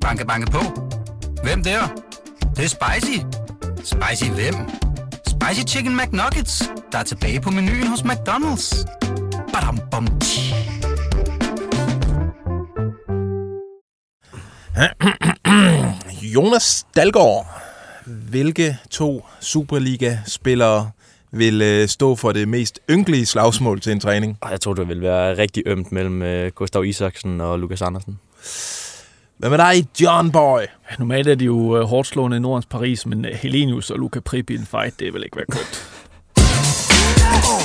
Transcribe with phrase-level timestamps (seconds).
[0.00, 0.60] Banke, banke på.
[1.42, 1.80] Hvem der?
[2.40, 3.18] Det, det er spicy.
[3.76, 4.54] Spicy hvem?
[5.26, 8.84] Spicy Chicken McNuggets, der er tilbage på menuen hos McDonald's.
[9.52, 10.54] Badum, bom, tji.
[16.22, 17.46] Jonas Dalgaard.
[18.06, 20.90] Hvilke to Superliga-spillere
[21.32, 24.38] vil øh, stå for det mest ynkelige slagsmål til en træning?
[24.50, 28.18] Jeg tror, det vil være rigtig ømt mellem øh, Gustav Isaksen og Lukas Andersen.
[29.40, 30.60] Hvad med dig, John Boy?
[30.98, 34.20] Normalt er de jo øh, hårdt slående i Nordens Paris, men øh, Helenius og Luca
[34.20, 35.96] Prip i en fight, det vil ikke være kønt.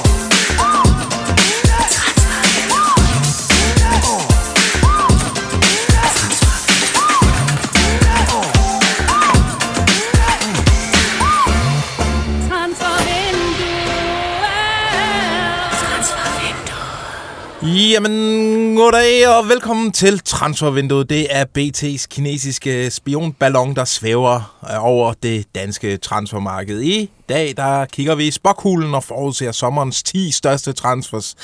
[17.68, 21.10] Jamen, goddag og velkommen til Transfervinduet.
[21.10, 26.82] Det er BT's kinesiske spionballon, der svæver øh, over det danske transfermarked.
[26.82, 31.36] I dag, der kigger vi i spokhulen og forudser sommerens 10 største transfers.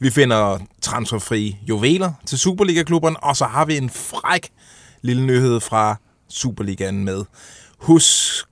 [0.00, 4.48] Vi finder transferfri juveler til Superliga-klubberne, og så har vi en fræk
[5.02, 5.96] lille nyhed fra
[6.28, 7.24] Superligaen med.
[7.78, 8.46] Husk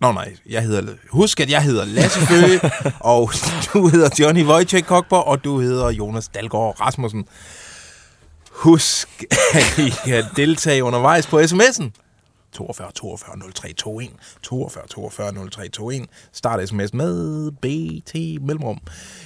[0.00, 2.60] Nå nej, jeg hedder, husk at jeg hedder Lasse Føge,
[3.00, 3.30] og
[3.74, 7.26] du hedder Johnny Wojciech Kokborg, og du hedder Jonas Dalgaard Rasmussen.
[8.50, 11.90] Husk, at I kan deltage undervejs på sms'en.
[12.52, 14.08] 42 42 03 21
[14.42, 18.14] 42 42 03 21 Start sms med BT
[18.46, 18.78] Mellemrum.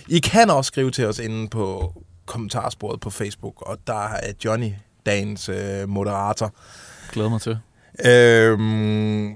[0.09, 1.93] I kan også skrive til os inde på
[2.27, 4.73] kommentarsporet på Facebook, og der er Johnny
[5.07, 6.55] dagens øh, moderator.
[7.13, 7.59] Glæder mig til.
[8.07, 9.35] Øhm,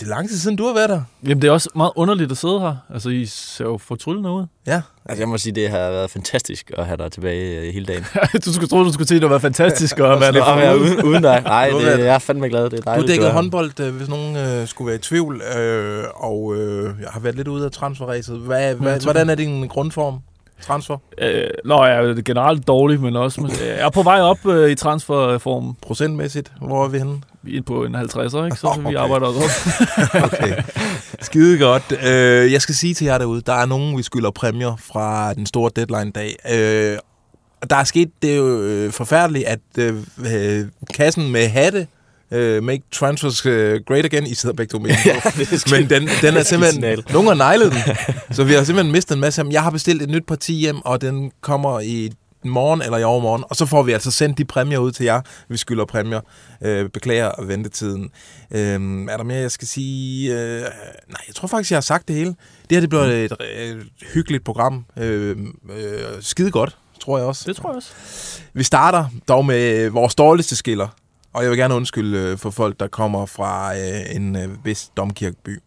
[0.00, 1.02] det er lang tid siden, du har været der.
[1.22, 2.76] Jamen, det er også meget underligt at sidde her.
[2.94, 4.46] Altså, I ser jo fortryllende ud.
[4.66, 4.82] Ja.
[5.06, 8.04] Altså, jeg må sige, det har været fantastisk at have dig tilbage øh, hele dagen.
[8.44, 10.44] du skulle tro, du skulle sige, at det var fantastisk at være der.
[10.44, 11.42] er uden, uden dig.
[11.44, 12.64] Nej, Du det, jeg er fandme glad.
[12.64, 13.08] Det er Du dejligt.
[13.08, 13.36] dækkede er her.
[13.36, 17.36] håndbold, øh, hvis nogen øh, skulle være i tvivl, øh, og øh, jeg har været
[17.36, 18.38] lidt ude af transferræset.
[18.38, 20.18] Hvad, hvad, hvordan er din grundform?
[20.66, 20.96] Transfer?
[21.18, 23.40] Øh, nå, jeg er generelt dårlig, men også...
[23.40, 26.52] øh, Jeg er på vej op øh, i transferform Procentmæssigt?
[26.60, 27.20] Hvor er vi henne?
[27.42, 28.56] Vi er på en 50'er, ikke?
[28.56, 28.96] Så vi okay.
[28.96, 30.22] arbejder os op.
[30.32, 30.62] Okay.
[31.20, 31.92] Skide godt.
[32.06, 35.46] Øh, jeg skal sige til jer derude, der er nogen, vi skylder præmier fra den
[35.46, 36.36] store deadline-dag.
[36.52, 36.98] Øh,
[37.70, 39.94] der er sket, det er jo øh, forfærdeligt, at øh,
[40.34, 41.86] øh, kassen med hatte,
[42.30, 44.90] øh, Make Transfers øh, Great Again, I sidder begge to med.
[45.78, 47.04] Men den, den er simpelthen...
[47.12, 47.96] Nogen har neglet den.
[48.36, 49.44] Så vi har simpelthen mistet en masse.
[49.50, 52.12] Jeg har bestilt et nyt parti hjem, og den kommer i
[52.44, 53.44] morgen eller i overmorgen.
[53.50, 55.20] Og så får vi altså sendt de præmier ud til jer.
[55.48, 56.20] Vi skylder præmier.
[56.62, 58.10] Øh, beklager ventetiden.
[58.50, 58.60] Øh,
[59.10, 60.32] er der mere, jeg skal sige?
[60.32, 62.34] Øh, nej, jeg tror faktisk, jeg har sagt det hele.
[62.70, 64.84] Det her det bliver et, et hyggeligt program.
[64.96, 65.36] Øh,
[65.76, 67.44] øh, skide godt, tror jeg også.
[67.46, 67.90] Det tror jeg også.
[68.52, 70.88] Vi starter dog med vores dårligste skiller.
[71.32, 74.90] Og jeg vil gerne undskylde øh, for folk, der kommer fra øh, en øh, vis
[74.96, 75.58] domkirkeby.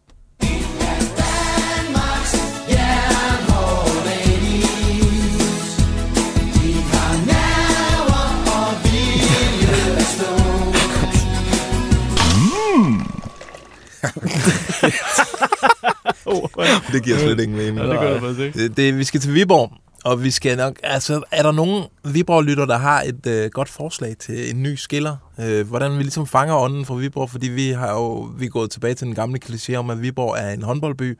[16.26, 16.48] Oh,
[16.92, 17.78] Det giver slet ingen mening.
[17.78, 18.58] ja, det gør jeg faktisk ikke.
[18.58, 19.72] Det, det, vi skal til Viborg,
[20.04, 20.76] og vi skal nok...
[20.82, 25.16] Altså, er der nogen Viborg-lytter, der har et øh, godt forslag til en ny skiller?
[25.40, 28.70] Øh, hvordan vi ligesom fanger ånden fra Viborg, fordi vi har jo vi er gået
[28.70, 31.18] tilbage til den gamle kliché om, at Viborg er en håndboldby.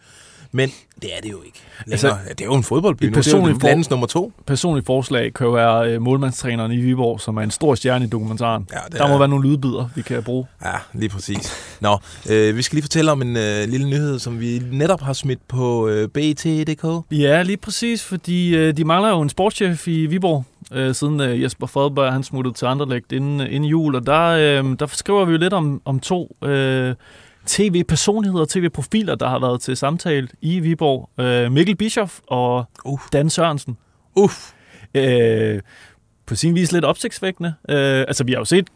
[0.56, 0.72] Men
[1.03, 1.59] det er det jo ikke.
[1.91, 3.10] Altså, Altså, det er jo en fodboldby nu.
[3.15, 4.32] Det er jo landets nummer to.
[4.47, 8.09] Personligt forslag kan jo være øh, målmandstræneren i Viborg, som er en stor stjerne i
[8.09, 8.69] dokumentaren.
[8.72, 10.47] Ja, det Der må er- være nogle lydbider, vi kan bruge.
[10.64, 11.76] Ja, lige præcis.
[11.81, 11.98] Nå,
[12.31, 15.48] øh, vi skal lige fortælle om en øh, lille nyhed, som vi netop har smidt
[15.48, 17.04] på øh, BT.dk.
[17.10, 21.43] Ja, lige præcis, fordi øh, de mangler jo en sportschef i Viborg, øh, siden øh,
[21.43, 25.25] Jesper Fredberg han smuttede til Anderlecht inden, øh, inden jul, og der, øh, der skriver
[25.25, 26.94] vi jo lidt om, om to øh,
[27.47, 31.10] tv-personligheder, tv-profiler, der har været til samtale i Viborg.
[31.21, 33.00] Øh, Mikkel Bischoff og Uh.
[33.12, 33.77] Dan Sørensen.
[34.16, 34.53] Uff.
[34.94, 35.60] Øh,
[36.27, 37.55] på sin vis lidt opsigtsvækkende.
[37.69, 38.69] Øh, altså, vi har jo set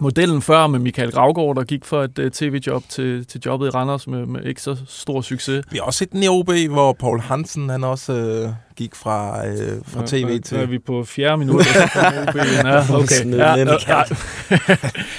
[0.00, 3.70] modellen før med Michael Gravgaard, der gik for et uh, tv-job til, til jobbet i
[3.70, 5.64] Randers med, med ikke så stor succes.
[5.70, 9.46] Vi har også set den i OB, hvor Paul Hansen han også øh, gik fra,
[9.46, 9.56] øh,
[9.86, 10.58] fra tv Nu til...
[10.58, 11.60] er vi på fjerde minut.
[11.60, 13.06] og så kommer OB ja, okay.
[13.06, 14.02] Sådan Ja, ja, ja.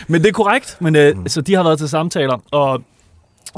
[0.07, 0.77] men det er korrekt.
[0.80, 2.81] Men, øh, så de har været til samtaler, og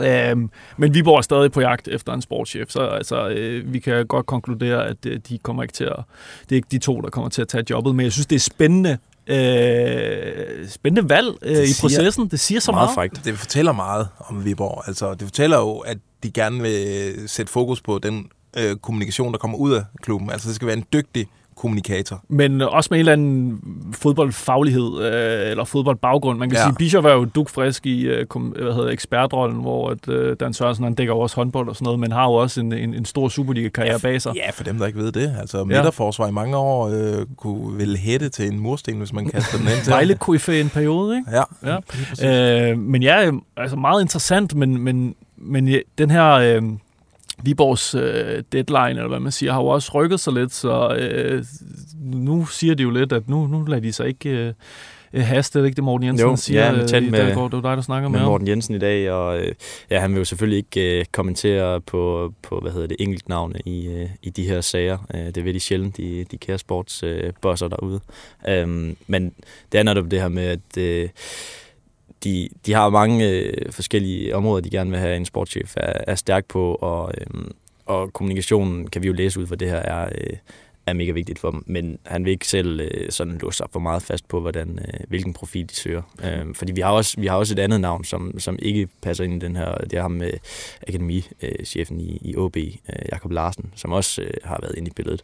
[0.04, 4.08] Øhm, men Viborg er stadig på jagt efter en sportschef, så altså, øh, vi kan
[4.08, 6.00] godt konkludere, at øh, de kommer ikke til at,
[6.44, 8.36] det er ikke de to, der kommer til at tage jobbet, men jeg synes, det
[8.36, 8.98] er spændende,
[9.30, 12.28] øh, spændende valg øh, i siger processen.
[12.28, 12.88] Det siger så meget.
[12.88, 13.26] Meget frækt.
[13.26, 14.84] Det fortæller meget om Viborg.
[14.88, 19.38] Altså, det fortæller jo, at de gerne vil sætte fokus på den øh, kommunikation, der
[19.38, 20.32] kommer ud af klubben.
[20.32, 21.28] Altså, det skal være en dygtig
[21.60, 22.24] kommunikator.
[22.30, 23.62] Men også med en eller anden
[23.94, 26.40] fodboldfaglighed, øh, eller fodboldbaggrund.
[26.40, 26.62] Man kan Ja.
[26.62, 26.68] ja.
[26.68, 30.54] sige, Bischoff er jo dukfrisk i øh, kom, hvad hedder, ekspertrollen, hvor at, øh, Dan
[30.54, 33.06] Sørensen han dækker også håndbold og sådan noget, men har jo også en, en, en
[33.06, 34.34] stor Superliga-karriere bag sig.
[34.36, 35.36] Ja, for dem, der ikke ved det.
[35.40, 39.58] Altså, midterforsvar i mange år øh, kunne vel hætte til en mursten, hvis man kaster
[39.58, 39.92] den ind til.
[39.92, 41.32] Vejle kunne i en periode, ikke?
[41.64, 41.78] Ja,
[42.22, 42.72] Ja.
[42.72, 46.62] Øh, men ja, øh, altså meget interessant, men, men, men ja, den her øh,
[47.44, 51.44] Viborgs øh, deadline, eller hvad man siger, har jo også rykket sig lidt, så øh,
[52.02, 54.54] nu siger de jo lidt, at nu, nu lader de sig ikke øh,
[55.14, 56.66] øh, haste, det ikke det, Morten Jensen Jo, siger?
[56.66, 57.52] ja, men øh, i med- Dalgaard?
[57.52, 58.30] Det var dig, der snakker med, med ham.
[58.30, 59.54] Morten Jensen i dag, og øh,
[59.90, 63.88] ja, han vil jo selvfølgelig ikke øh, kommentere på, på, hvad hedder det, enkeltnavne i,
[63.88, 64.98] øh, i de her sager.
[65.14, 68.00] Øh, det vil de sjældent, de, de kære sportsbosser øh, derude.
[68.48, 69.32] Øhm, men
[69.72, 71.10] det er netop det her med, at øh,
[72.24, 76.16] de, de har mange øh, forskellige områder, de gerne vil have en sportschef er, er
[76.16, 77.44] stærk på, og, øh,
[77.86, 80.38] og kommunikationen kan vi jo læse ud for det her er, øh,
[80.90, 83.80] er mega vigtigt for dem, men han vil ikke selv øh, sådan låse sig for
[83.80, 86.02] meget fast på, hvordan, øh, hvilken profil de søger.
[86.24, 89.24] Øh, fordi vi har, også, vi har også et andet navn, som, som ikke passer
[89.24, 90.32] ind i den her, det er ham med
[90.88, 92.64] akademichefen i, i OB, øh,
[93.12, 95.24] Jakob Larsen, som også øh, har været inde i billedet.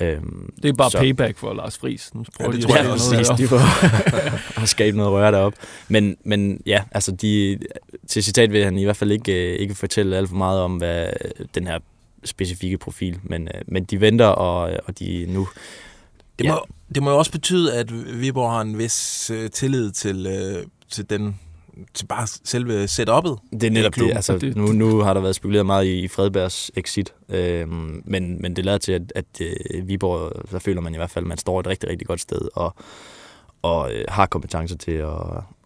[0.00, 0.16] Øh,
[0.62, 2.14] Det er bare så- payback for Lars Friis.
[2.14, 5.32] Nu prøver det de tror at jeg noget præcis, de får at skabe noget røre
[5.32, 5.54] derop.
[5.88, 7.58] Men, men ja, altså de,
[8.08, 10.76] til citat vil han i hvert fald ikke, øh, ikke fortælle alt for meget om,
[10.76, 11.06] hvad
[11.54, 11.78] den her
[12.24, 15.48] specifikke profil, men, øh, men de venter, og, og de nu...
[16.38, 20.26] Det må, det må jo også betyde, at Viborg har en vis øh, tillid til,
[20.26, 21.40] øh, til den
[21.94, 23.48] til bare selve setup'et.
[23.52, 24.12] Det er netop det.
[24.14, 28.56] Altså, nu, nu har der været spekuleret meget i, i Fredbergs exit, øhm, men, men
[28.56, 31.38] det lader til, at, at øh, Viborg, der føler man i hvert fald, at man
[31.38, 32.74] står et rigtig, rigtig godt sted, og,
[33.62, 35.08] og øh, har kompetencer til at,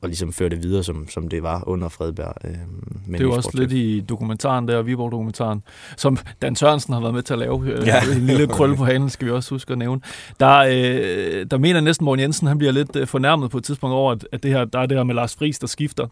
[0.03, 2.33] at ligesom føre det videre, som, som det var under Fredberg.
[2.45, 5.63] Øh, Det er jo også lidt i dokumentaren der, Viborg-dokumentaren,
[5.97, 7.67] som Dan Sørensen har været med til at lave.
[7.73, 8.01] Øh, Ja.
[8.17, 10.01] En lille krølle på hanen, skal vi også huske at nævne.
[10.41, 13.95] Der, øh, der mener næsten Morten Jensen, han bliver lidt øh, fornærmet på et tidspunkt
[13.95, 16.07] over, at, at det her, der er det her med Lars Friis, der skifter.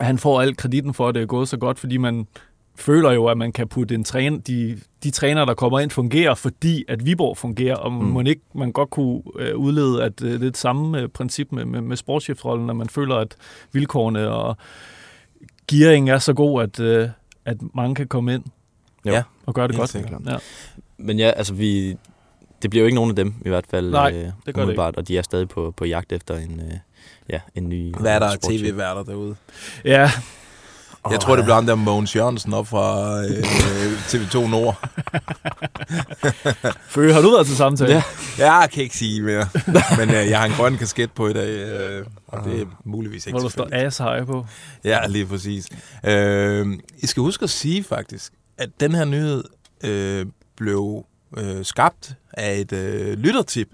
[0.00, 2.26] Han får al kreditten for, at det er gået så godt, fordi man
[2.78, 6.34] føler jo, at man kan putte en træner, de, de træner, der kommer ind, fungerer,
[6.34, 7.98] fordi at Viborg fungerer, og mm.
[7.98, 11.52] Man ikke man godt kunne øh, udlede, at øh, det er det samme øh, princip
[11.52, 13.36] med, med, med sportschefrollen, at man føler, at
[13.72, 14.56] vilkårene og
[15.70, 17.08] gearing er så god, at, øh,
[17.44, 18.44] at mange kan komme ind
[19.06, 19.12] Jo.
[19.12, 19.90] Ja, og gøre det helt godt.
[19.90, 20.20] sikkert.
[20.26, 20.36] Ja.
[20.98, 21.96] Men ja, altså vi...
[22.62, 23.90] Det bliver jo ikke nogen af dem, i hvert fald.
[23.90, 26.60] Nej, øh, det gør det umiddelbart, Og de er stadig på, på jagt efter en,
[26.60, 26.76] øh,
[27.30, 29.36] ja, en ny Hvad er der tv-værter derude?
[29.84, 30.10] ja,
[31.10, 33.42] Jeg tror, det bliver ham der Mogens Jørgensen op fra øh,
[33.92, 34.88] TV2 Nord.
[36.88, 37.92] Føge, har du været til samtale?
[37.92, 38.02] Ja.
[38.38, 39.46] Ja, jeg kan ikke sige mere.
[39.98, 43.26] Men øh, jeg har en grøn kasket på i dag, øh, og det er muligvis
[43.26, 44.46] ikke Hvor der står ass high på.
[44.84, 45.66] Ja, lige præcis.
[46.04, 46.66] Øh,
[46.98, 49.44] I skal huske at sige faktisk, at den her nyhed
[49.84, 51.04] øh, blev
[51.36, 53.68] øh, skabt af et øh, lyttertip,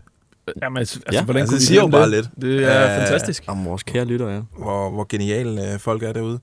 [0.62, 2.11] Jamen, altså, Ja, hvordan altså, kunne det siger jo bare det?
[2.11, 2.29] lidt.
[2.41, 3.44] Det er Øh, fantastisk.
[3.47, 4.41] Om vores kære lytter, ja.
[4.59, 6.41] hvor, hvor geniale øh, folk er derude.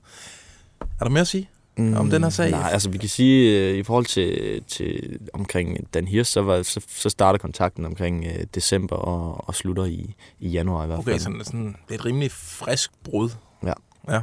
[1.00, 1.48] Er der mere at sige?
[1.76, 2.50] Mm, Om den her sag?
[2.50, 6.62] Nej, altså vi kan sige, øh, i forhold til, til omkring Dan Hirsch, så, var,
[6.62, 11.04] så, så starter kontakten omkring øh, december og, og slutter i, i januar i hvert
[11.04, 11.14] fald.
[11.14, 13.30] Okay, sådan, sådan, det er et rimelig frisk brud.
[13.64, 13.72] Ja.
[14.10, 14.20] ja.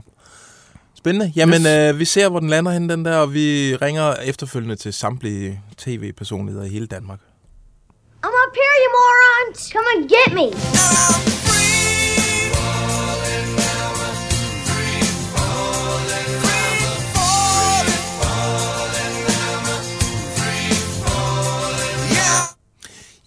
[0.95, 1.33] Spændende.
[1.35, 1.67] Jamen, Yes.
[1.94, 5.62] øh, vi ser, hvor den lander hen, den der, og vi ringer efterfølgende til samtlige
[5.77, 7.19] tv-personligheder i hele Danmark.
[8.25, 9.71] I'm up here, you morons!
[9.71, 11.49] Come and get me!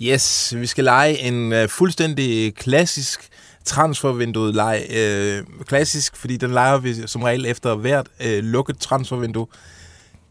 [0.04, 3.28] Yes, vi skal lege en uh, fuldstændig klassisk
[3.64, 4.86] transfervinduet leg.
[4.90, 9.46] Uh, klassisk, fordi den leger vi som regel efter hvert uh, lukket transfervindue.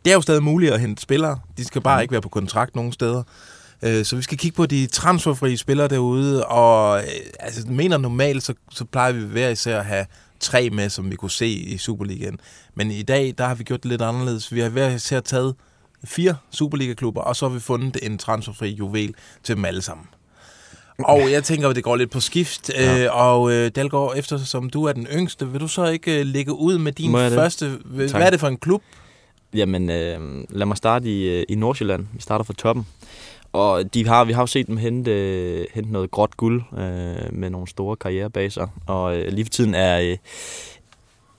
[0.06, 1.40] Det er jo stadig muligt at hente spillere.
[1.58, 3.24] De skal bare ikke være på kontrakt nogen steder.
[3.88, 7.04] Uh, så vi skal kigge på de transferfrie spillere derude, og uh,
[7.40, 10.06] altså, mener normalt, så, så plejer vi hver især at have
[10.40, 12.40] tre med, som vi kunne se i Superligaen.
[12.76, 14.54] Men i dag, der har vi gjort det lidt anderledes.
[14.54, 15.56] Vi har hver især taget
[16.06, 20.06] fire Superliga-klubber, og så har vi fundet en transferfri juvel til dem alle sammen.
[21.00, 23.04] Og jeg tænker, at det går lidt på skift, ja.
[23.04, 26.54] øh, og øh, Dalgaard, eftersom du er den yngste, vil du så ikke øh, lægge
[26.54, 27.80] ud med din første...
[27.86, 28.22] Hvad Tak.
[28.22, 28.82] er det for en klub?
[29.54, 32.08] Jamen, øh, lad mig starte i, øh, i Nordsjælland.
[32.14, 32.88] Vi starter fra toppen.
[33.54, 37.34] Og de har, vi har jo set dem hente, øh, hente noget gråt guld øh,
[37.34, 38.68] med nogle store karriere bag sig.
[38.88, 40.18] Og øh, lige for tiden er øh,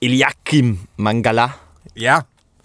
[0.02, 1.48] Eliakim Mangala
[2.00, 2.18] Ja.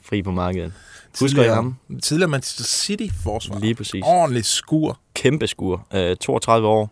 [0.04, 0.74] fri på markedet.
[1.20, 1.76] Husker I ham?
[2.04, 3.60] Tidligere Manchester City-forsvar.
[3.60, 4.04] Lige præcis.
[4.06, 5.00] Ordentlig skur.
[5.14, 5.88] Kæmpe skur.
[5.94, 6.92] Øh, 32 år.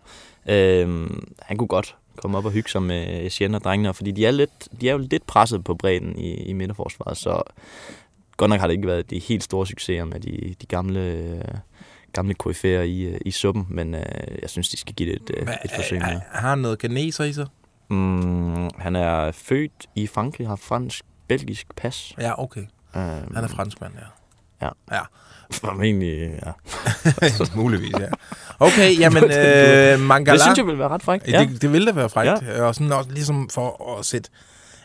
[0.50, 1.10] Øh,
[1.42, 4.32] han kunne godt komme op og hygge sig med Etienne og drengene, fordi de er,
[4.32, 7.42] lidt, de er jo lidt presset på bredden i, i midterforsvaret, så
[8.38, 11.42] godt nok har det ikke været de helt store succeser med de, de gamle, øh,
[12.14, 14.02] gamle koryfærer i, øh, i suppen, men øh,
[14.42, 16.22] jeg synes, de skal give det et, øh, et forsøg Har mere.
[16.32, 17.48] har han noget kineser i sig?
[17.90, 22.14] Mm, han er født i Frankrig, har fransk-belgisk pas.
[22.20, 22.62] Ja, okay.
[22.96, 23.02] Øh,
[23.36, 23.94] Han er franskmand,
[24.62, 24.68] ja.
[24.68, 24.96] Ja.
[24.98, 25.02] Ja,
[25.62, 26.52] Formentlig, ja.
[27.62, 28.08] muligvis, ja.
[28.60, 30.34] Okay, jamen, øh, Mangala...
[30.34, 31.28] Det synes jeg vil være ret frækt.
[31.28, 31.40] Ja.
[31.52, 32.44] Det, det ville da være frækt.
[32.48, 32.62] Ja.
[32.64, 34.30] Og sådan også ligesom for at sætte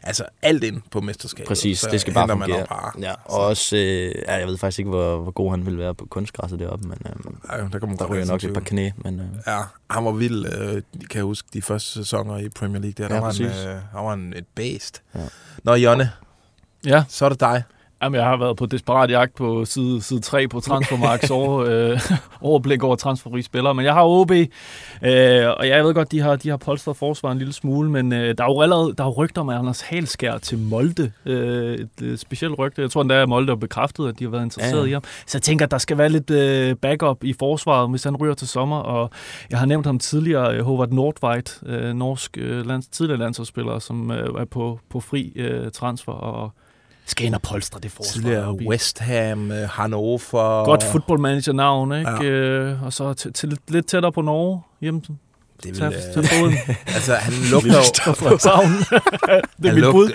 [0.02, 1.48] altså alt ind på mesterskabet.
[1.48, 2.66] Præcis, det skal bare fungere.
[2.68, 2.92] bare.
[3.00, 5.94] Ja, og også, øh, ja, jeg ved faktisk ikke, hvor, hvor god han ville være
[5.94, 7.12] på kunstgræsset deroppe, men øh,
[7.52, 8.90] Ja, der, kan man der godt ryger nok et par knæ.
[8.96, 10.46] Men, øh, Ja, han var vild.
[10.46, 10.82] Øh, kan
[11.14, 12.94] jeg huske de første sæsoner i Premier League.
[12.98, 15.02] Der, der Ja, var han, øh, han var en, et bæst.
[15.14, 15.20] Ja.
[15.64, 16.10] Nå, Jonne,
[16.86, 17.62] Ja, så er det dig.
[18.02, 22.00] Jamen, jeg har været på desperat jagt på side, side 3 på Transfermarks over, øh,
[22.40, 24.46] overblik over transferfri spillere, men jeg har OB, øh,
[25.56, 28.38] og jeg ved godt, de har, de har polstret forsvaret en lille smule, men øh,
[28.38, 31.88] der er jo allerede der er jo rygter med Anders Halskær til Molde, øh, et
[32.02, 32.82] øh, specielt rygte.
[32.82, 34.88] Jeg tror endda, at Molde har bekræftet, at de har været interesseret Ja, ja.
[34.88, 35.02] i ham.
[35.26, 38.34] Så jeg tænker, at der skal være lidt øh, backup i forsvaret, hvis han ryger
[38.34, 39.10] til sommer, og
[39.50, 44.10] jeg har nævnt ham tidligere, øh, Håvard Nordveit, øh, norsk øh, lands, tidligere landsholdsspiller, som
[44.10, 46.52] øh, er på, på fri øh, transfer, og
[47.10, 48.12] skal ind og polstre det forsvar.
[48.12, 48.52] Tidligere.
[48.66, 50.64] West Ham, øh, Hannover.
[50.64, 52.10] Godt footballmanager-navn, ikke?
[52.10, 52.22] Ja.
[52.24, 54.60] Øh, og så til, til, lidt- tættere på Norge.
[54.80, 55.00] Hjemme
[55.62, 55.82] Det vil,
[56.46, 57.80] øh, altså, han lugter jo...
[59.62, 60.10] Det er Han mit bud.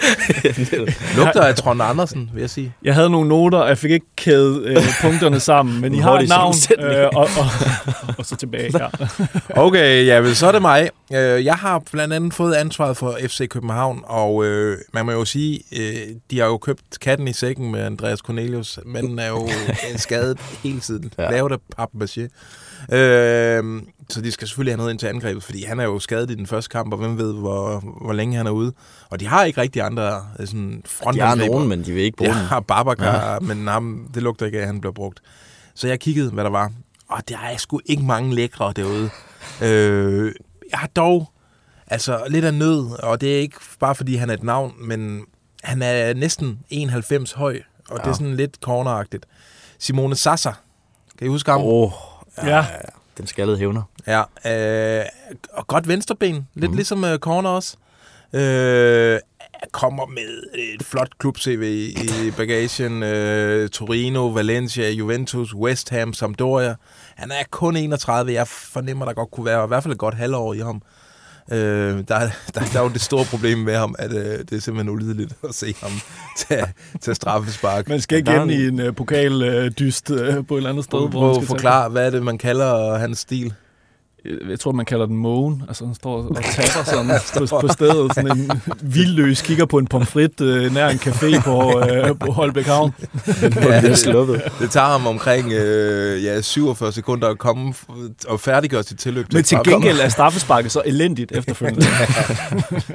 [1.17, 2.73] lugter af Trond Andersen, vil jeg sige.
[2.83, 6.19] Jeg havde nogle noter, og jeg fik ikke kædet øh, punkterne sammen, men I har
[6.19, 7.45] et navn, øh, og, og,
[8.17, 8.71] og så tilbage.
[8.79, 8.87] Ja.
[9.49, 10.89] Okay, ja, vel, så er det mig.
[11.13, 15.25] Øh, Jeg har blandt andet fået ansvaret for FC København, og øh, man må jo
[15.25, 15.95] sige, øh,
[16.31, 19.47] de har jo købt katten i sækken med Andreas Cornelius, men den er jo
[19.91, 21.11] øh, skadet hele tiden.
[21.17, 21.31] Ja.
[21.31, 22.27] Lavet af papmaché.
[22.95, 23.63] Øh,
[24.09, 26.35] så de skal selvfølgelig have noget ind til angrebet, fordi han er jo skadet i
[26.35, 28.73] den første kamp, og hvem ved, hvor, hvor længe han er ude.
[29.09, 30.83] Og de har ikke rigtig andre øh, sådan
[31.13, 32.37] de har nogen, men de vil ikke bruge dem.
[32.37, 33.39] har Babacar, ja.
[33.39, 35.19] men ham, det lugter ikke af, at han bliver brugt.
[35.75, 36.71] Så jeg kiggede, hvad der var.
[37.09, 39.09] Og der er sgu ikke mange lækre derude.
[39.61, 40.33] Øh,
[40.71, 41.29] jeg har dog
[41.87, 45.21] altså lidt af nød, og det er ikke bare fordi, han er et navn, men
[45.63, 47.59] han er næsten 91 høj,
[47.89, 47.95] og ja.
[47.95, 48.13] det er Ja.
[48.13, 49.25] sådan lidt corneragtigt.
[49.79, 50.51] Simone Sassa,
[51.17, 51.61] kan I huske ham?
[51.61, 51.91] Åh, oh,
[52.47, 52.65] Ja.
[53.17, 53.81] Den skaldede hævner.
[54.07, 54.19] Ja,
[54.99, 55.05] øh,
[55.53, 56.47] og godt venstreben.
[56.53, 56.75] Lidt mm.
[56.75, 57.77] ligesom øh, Corner også.
[58.33, 59.19] Øh,
[59.71, 61.61] kommer med et flot klub-CV
[61.97, 63.03] i, i bagagen.
[63.03, 66.75] Øh, Torino, Valencia, Juventus, West Ham, Sampdoria.
[67.15, 68.33] Han er kun 31.
[68.33, 70.81] Jeg fornemmer, der godt kunne være i hvert fald et godt halvår i ham.
[71.51, 72.29] Øh, der, der,
[72.73, 75.55] der er jo det store problem med ham, at øh, det er simpelthen ulideligt at
[75.55, 75.91] se ham
[76.37, 76.65] tage,
[77.01, 77.89] tage straffespark.
[77.89, 80.99] Man skal ind i en- uh, pokaldyst uh, på et eller andet sted.
[81.11, 83.53] Prøv at forklare, hvad er det, man kalder hans stil?
[84.25, 85.63] Tage- Jeg tror, man kalder den mågen.
[85.67, 88.15] Altså, han står og tapper sådan på, på stedet.
[88.15, 88.51] Sådan en
[88.95, 92.93] vildløs kigger på en pomfrit uh, nær en café på, uh, på Holbæk Havn.
[93.41, 94.41] Ja, Det er sluppet.
[94.59, 97.73] Det tager ham omkring øh, ja, 47 sekunder at komme
[98.27, 99.33] og færdiggøre sit tilløb.
[99.33, 101.85] Men til gengæld er straffesparket så elendigt efterfølgende.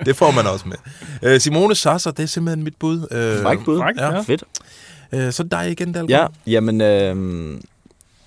[0.07, 0.77] Det får man også med.
[1.23, 3.07] Øh, Simone Sasser, det er simpelthen mit bud.
[3.11, 3.79] Øh, Frækt bud.
[3.79, 4.15] Frækt, ja.
[4.15, 4.21] ja.
[4.21, 4.45] Fedt.
[5.13, 6.33] øh, så dig igen, Dalgaard.
[6.47, 7.59] Ja, jamen, øh,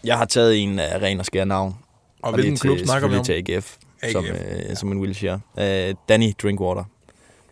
[0.03, 1.75] jeg har taget en af ren og skær navn.
[2.23, 3.23] Og hvilken det er klub snakker vi om?
[3.25, 5.39] til AGF, AGF, som, øh, som en Wilshere.
[5.59, 6.83] Øh, Danny Drinkwater,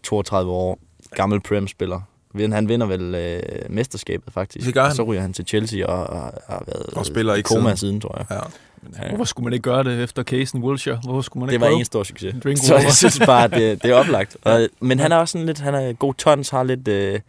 [0.04, 0.80] 32 år,
[1.16, 2.02] gammel Prem-spiller.
[2.36, 4.66] Han vinder vel øh, mesterskabet, faktisk.
[4.66, 4.90] Det gør han.
[4.90, 7.62] Og så ryger han til Chelsea og, og har været Og spiller i ikke koma
[7.62, 7.78] siden.
[7.78, 8.26] siden, tror jeg.
[8.30, 8.36] Ja.
[9.04, 9.10] Ja.
[9.10, 11.00] Hvorfor skulle man ikke gøre det efter casen Wilshire?
[11.04, 11.80] Hvorfor skulle man Det ikke var prøve?
[11.80, 12.36] en stor succes.
[12.44, 12.68] Drinkwater.
[12.68, 14.38] Så jeg synes bare, at det, det er oplagt.
[14.42, 17.20] Og, men han er også sådan lidt, han er god tons, har lidt, øh,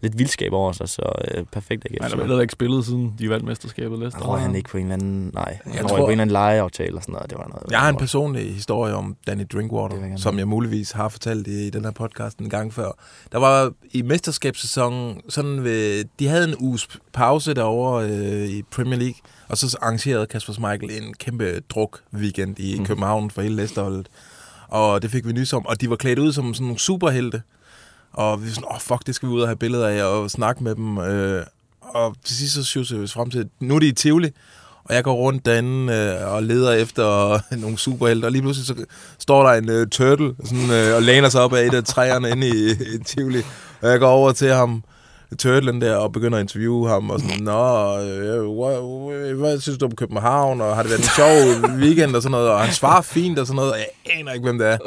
[0.00, 2.02] lidt vildskab over sig, så øh, perfekt AGF.
[2.12, 3.98] Han har vel ikke spillet, siden de vandt mesterskabet.
[3.98, 4.18] Leicester.
[4.18, 6.32] Jeg tror han ikke på en eller anden, nej, jeg, tror, på en eller anden
[6.32, 7.30] lejeaftale eller sådan noget.
[7.30, 7.70] Det var noget.
[7.70, 11.66] Jeg har en personlig historie om Danny Drinkwater, jeg som jeg muligvis har fortalt i,
[11.66, 12.90] i den her podcast en gang før.
[13.32, 18.98] Der var i mesterskabssæsonen, sådan ved, de havde en uges pause derovre øh, i Premier
[18.98, 19.14] League,
[19.48, 22.86] og så arrangerede Kasper Schmeichel en kæmpe druk-weekend i Mhm.
[22.86, 24.08] København for hele Leicesterholdet.
[24.68, 27.42] Og det fik vi nys om, og de var klædt ud som sådan nogle superhelte.
[28.16, 30.04] Og vi var sådan, åh oh, fuck, det skal vi ud og have billeder af
[30.04, 30.98] og snakke med dem.
[30.98, 31.42] Øh,
[31.80, 34.30] og til sidst så synes vi frem til, nu er de i Tivoli,
[34.84, 38.84] og jeg går rundt derinde øh, og leder efter nogle superhelte, og lige pludselig så
[39.18, 42.30] står der en øh, turtle sådan, øh, og læner sig op af et af træerne
[42.30, 43.42] inde i, i Tivoli.
[43.80, 44.84] Og jeg går over til ham,
[45.36, 49.94] turtlen der, og begynder at interviewe ham, og sådan, Nå, øh, hvad, synes du om
[49.94, 53.38] København, og har det været en sjov weekend, og sådan noget, og han svarer fint,
[53.38, 53.86] og sådan noget, og jeg
[54.18, 54.78] aner ikke, hvem det er.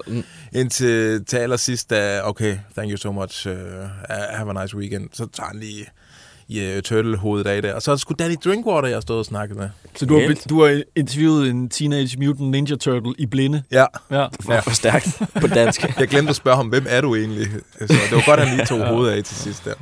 [0.53, 3.53] Indtil til allersidst, da, okay, thank you so much, uh,
[4.09, 5.85] have a nice weekend, så tager han lige
[6.47, 7.73] i uh, turtle-hovedet af det.
[7.73, 9.69] Og så er det sgu Danny Drinkwater, jeg stået og snakket med.
[9.95, 13.63] Så du har, du har interviewet en Teenage Mutant Ninja Turtle i blinde?
[13.71, 14.25] Ja, Ja.
[14.41, 15.99] For, for stærkt på dansk.
[15.99, 17.47] jeg glemte at spørge ham, hvem er du egentlig?
[17.79, 19.73] Så det var godt, at han lige tog hovedet af til sidst der.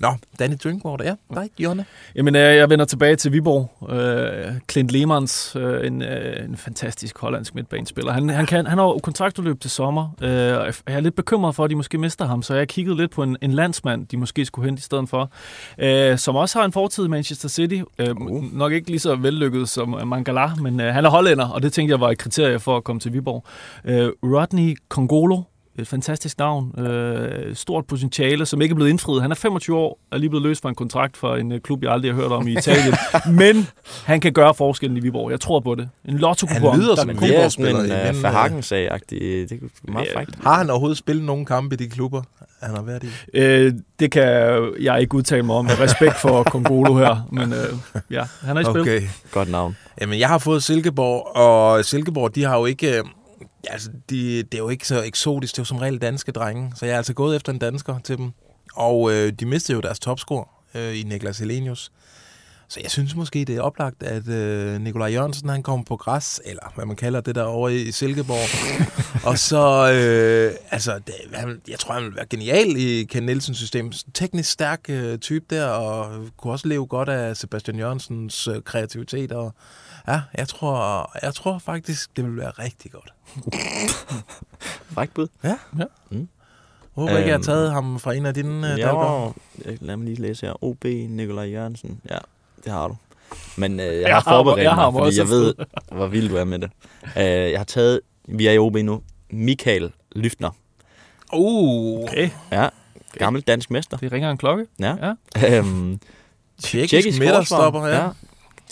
[0.00, 0.08] Nå,
[0.38, 1.14] Danny Drinkwater, ja.
[1.30, 1.84] Nej, Jonne.
[2.16, 3.92] Jamen, øh, jeg vender tilbage til Viborg.
[3.92, 8.12] Øh, Clint Lemans, øh, en, øh, en fantastisk hollandsk midtbanespiller.
[8.12, 11.54] Han, han, kan, han har jo kontraktudløb til sommer, øh, og jeg er lidt bekymret
[11.54, 14.16] for, at de måske mister ham, så jeg kiggede lidt på en, en landsmand, de
[14.16, 15.30] måske skulle hente i stedet for,
[15.78, 17.80] øh, som også har en fortid i Manchester City.
[17.98, 18.52] Øh, uh.
[18.52, 21.92] Nok ikke lige så vellykket som Mangala, men øh, han er hollænder, og det tænkte
[21.92, 23.44] jeg var et kriterie for at komme til Viborg.
[23.84, 25.42] Øh, Rodney Kongolo,
[25.78, 29.22] et fantastisk navn, øh, stort potentiale, som ikke er blevet indfriet.
[29.22, 31.82] Han er 25 år, er lige blevet løst fra en kontrakt for en øh, klub,
[31.82, 32.94] jeg aldrig har hørt om i Italien.
[33.42, 33.66] Men
[34.04, 35.30] han kan gøre forskellen i Viborg.
[35.30, 35.88] Jeg tror på det.
[36.04, 37.80] En lotto Han lyder som en er Viborg-spiller.
[37.84, 39.20] en uh, men, Verhagen-sag-agtig.
[39.20, 40.18] Det er meget Ja.
[40.18, 40.30] frækt.
[40.42, 42.22] Har han overhovedet spillet nogle kampe i de klubber,
[42.62, 43.08] han har været i?
[43.34, 44.22] Øh, det kan
[44.80, 45.64] jeg ikke udtale mig om.
[45.64, 47.28] Med respekt for Kongolo her.
[47.32, 47.58] Men øh,
[48.10, 48.80] ja, han er i spil.
[48.80, 49.02] Okay.
[49.32, 49.76] Godt navn.
[50.00, 53.02] Jamen, jeg har fået Silkeborg, og Silkeborg, de har jo ikke...
[53.68, 55.54] øh, Altså, de, det er jo ikke så eksotisk.
[55.54, 56.72] Det er jo som regel danske drenge.
[56.76, 58.32] Så jeg er altså gået efter en dansker til dem.
[58.74, 60.44] Og øh, de mistede jo deres topscore
[60.74, 61.92] øh, i Niklas Helenius.
[62.68, 66.40] Så jeg synes måske, det er oplagt, at øh, Nikolaj Jørgensen, han kommer på græs,
[66.44, 68.48] eller hvad man kalder det der over i Silkeborg.
[69.30, 73.58] og så, øh, altså, det, han, jeg tror, han vil være genial i Ken Nielsens
[73.58, 73.92] system.
[74.14, 79.32] Teknisk stærk øh, type der, og kunne også leve godt af Sebastian Jørgensens øh, kreativitet.
[79.32, 79.54] Og
[80.08, 83.12] ja, jeg tror, jeg tror faktisk, det vil være rigtig godt.
[84.94, 85.26] Frækt bud.
[85.44, 85.56] Ja.
[85.78, 85.84] Ja.
[86.10, 86.28] Mm.
[86.94, 89.32] Håber ikke, jeg har Øhm, taget ham fra en af dine øh, Ja, dalgårde.
[89.80, 90.64] lad mig lige læse her.
[90.64, 92.00] OB, Nikolaj Jørgensen.
[92.10, 92.18] Ja,
[92.64, 92.96] det har du.
[93.56, 95.54] Men øh, jeg, Jeg har har- forberedt jeg har mig, ham fordi jeg ved,
[95.96, 96.70] hvor vild du er med det.
[97.16, 100.50] Uh, jeg har taget, vi er i OB nu, Michael Lyftner.
[101.32, 102.68] Uh, Okay, Ja,
[103.12, 103.96] gammel dansk mester.
[103.96, 104.66] det ringer en klokke.
[104.78, 104.96] Ja.
[105.36, 105.58] Ja.
[105.58, 106.00] Øhm,
[106.62, 108.02] tjekkisk Tjekkisk midterstopper, forsvar.
[108.04, 108.08] ja.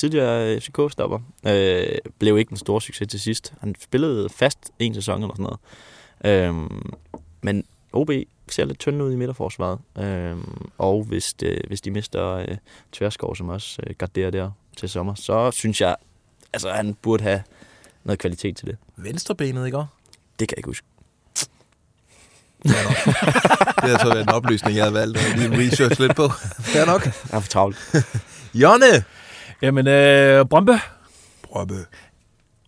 [0.02, 1.18] Tidligere FCK-stopper.
[1.46, 3.54] Øh, blev ikke en stor succes til sidst.
[3.60, 5.56] Han spillede fast en sæson eller sådan
[6.22, 6.48] noget.
[6.48, 6.92] Øhm,
[7.42, 8.10] men OB
[8.48, 9.78] ser lidt tynd ud i midterforsvaret.
[9.98, 12.56] Øhm, og hvis, det, hvis de mister øh,
[12.92, 15.96] Tverskov, som også øh, garderer der til sommer, så synes jeg,
[16.52, 17.42] altså han burde have
[18.04, 18.76] noget kvalitet til det.
[18.96, 19.88] Venstrebenet, ikke også?
[20.38, 20.86] Det kan jeg ikke huske.
[22.62, 26.28] Det har så været en oplysning, jeg havde valgt at lige research lidt på.
[26.60, 27.04] Fair nok.
[27.04, 27.76] Jeg er for travlt.
[28.54, 29.04] Jonne!
[29.62, 30.72] Jamen, øh, Brøndbe,
[31.42, 31.74] Brøbbe.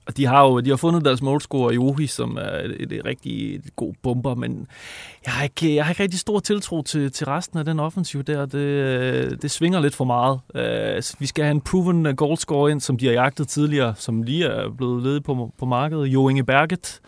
[0.07, 2.92] Og de har jo de har fundet deres målscorer i Ohi, som er et, et,
[2.92, 4.66] et rigtig god bomber, men
[5.24, 8.22] jeg har ikke, jeg har ikke rigtig stor tiltro til, til resten af den offensiv
[8.22, 8.46] der.
[8.46, 10.40] Det, øh, det svinger lidt for meget.
[10.54, 14.22] Uh, vi skal have en proven øh, goalscorer ind, som de har jagtet tidligere, som
[14.22, 16.07] lige er blevet ledet på, på markedet.
[16.07, 17.00] Jo Inge Berget.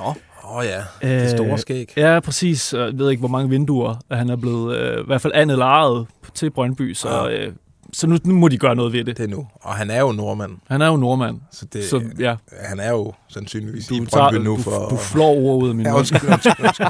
[0.00, 0.14] Åh
[0.56, 0.82] oh, ja,
[1.20, 1.92] det store Øh, skæg.
[1.96, 2.72] Ja, præcis.
[2.72, 5.58] Jeg ved ikke, hvor mange vinduer at han er blevet, øh, i hvert fald andet
[5.58, 7.46] lejet til Brøndby, så, Ja.
[7.46, 7.52] øh,
[7.94, 9.16] så nu, nu må de gøre noget ved det.
[9.16, 9.46] Det er nu.
[9.60, 12.90] Og han er jo nordmand, Han er jo nordmand, så, det, så ja, han er
[12.90, 14.88] jo sandsynligvis i du, Brøndby tager, nu du, for...
[14.88, 15.98] du flår ord ud af min ja, mund.
[15.98, 16.86] undskyld, undskyld, undskyld.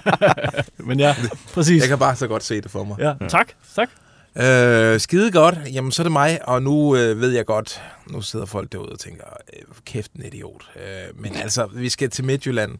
[0.89, 1.17] Men ja,
[1.55, 1.81] præcis.
[1.81, 2.97] Jeg kan bare så godt se det for mig.
[2.99, 3.89] Ja, tak, tak.
[4.37, 5.59] Øh, skide godt.
[5.73, 8.89] Jamen, så er det mig, og nu øh, ved jeg godt, nu sidder folk derude
[8.93, 10.63] og tænker, øh, kæft en idiot.
[10.77, 12.73] Øh, men altså, vi skal til Midtjylland.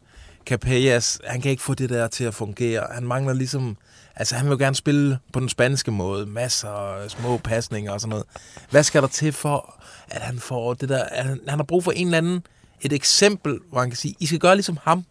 [0.45, 2.83] Capellas, han kan ikke få det der til at fungere.
[2.91, 3.77] Han mangler ligesom...
[4.15, 6.25] Altså, han vil jo gerne spille på den spanske måde.
[6.25, 8.25] Masser af små pasninger og sådan noget.
[8.69, 11.03] Hvad skal der til for, at han får det der...
[11.03, 12.43] At han, han har brug for en eller anden...
[12.81, 15.05] Et eksempel, hvor han kan sige, I skal gøre ligesom ham.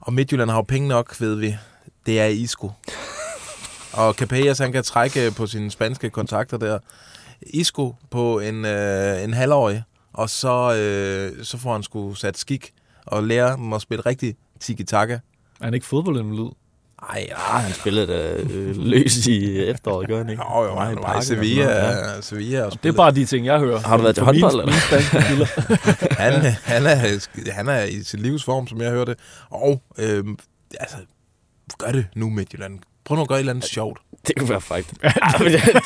[0.00, 1.56] Og Midtjylland har jo penge nok, ved vi.
[2.06, 2.72] Det er Isco.
[3.92, 6.78] Og Capellas, han kan trække på sine spanske kontakter der.
[7.42, 12.72] Isco på en, øh, en halvårig, og så, øh, så får han sgu sat skik
[13.06, 15.14] og lære dem at spille rigtig tiki-taka.
[15.60, 16.50] Er han ikke fodboldinvalid?
[17.10, 20.42] Ej, Ah, han spillede da øh, løs i efteråret, gør han ikke?
[20.56, 21.90] Jo, jo, Nej, han var i Sevilla, ja.
[21.90, 22.20] ja.
[22.20, 23.78] Sevilla og Det er bare de ting, jeg hører.
[23.80, 25.46] Har du været til håndbold, eller?
[26.22, 26.32] han,
[26.64, 29.16] han, er, han er i sin livsform, som jeg hørte.
[29.50, 30.24] Og øh,
[30.80, 30.96] altså,
[31.78, 32.78] gør det nu, Midtjylland.
[33.04, 33.98] Prøv nu at gøre et eller andet sjovt.
[34.26, 34.92] Det kunne være frækt.
[35.02, 35.82] ja, men det, det,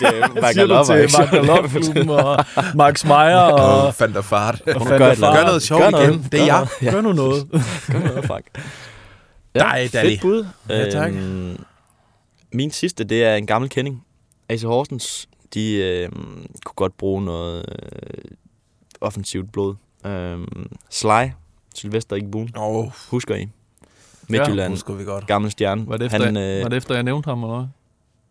[0.53, 4.61] Siger du til Mark og Max Meyer og, Og der Fart.
[4.67, 5.47] og Hun Van gør Fart.
[5.47, 6.27] noget sjovt igen.
[6.33, 6.67] Det er jeg.
[6.83, 6.91] Ja.
[6.91, 7.49] Gør nu noget.
[7.93, 8.49] Gør noget frækt.
[9.55, 10.09] Nej, Danny.
[10.11, 10.47] Fedt bud.
[10.69, 11.13] Ja, tak.
[11.13, 11.65] Øhm,
[12.53, 14.05] min sidste, det er en gammel kending.
[14.49, 16.09] AC Horsens, de øh,
[16.65, 18.31] kunne godt bruge noget øh,
[19.01, 19.75] offensivt blod.
[20.07, 21.25] Øhm, Sly,
[21.75, 23.49] Sylvester Igbun, Åh, oh, husker I?
[24.29, 25.27] Midtjylland, husker vi godt.
[25.27, 25.89] gammel stjerne.
[25.89, 26.57] Var det efter, Han, øh...
[26.57, 27.67] øh, var det efter jeg nævnte ham, eller hvad?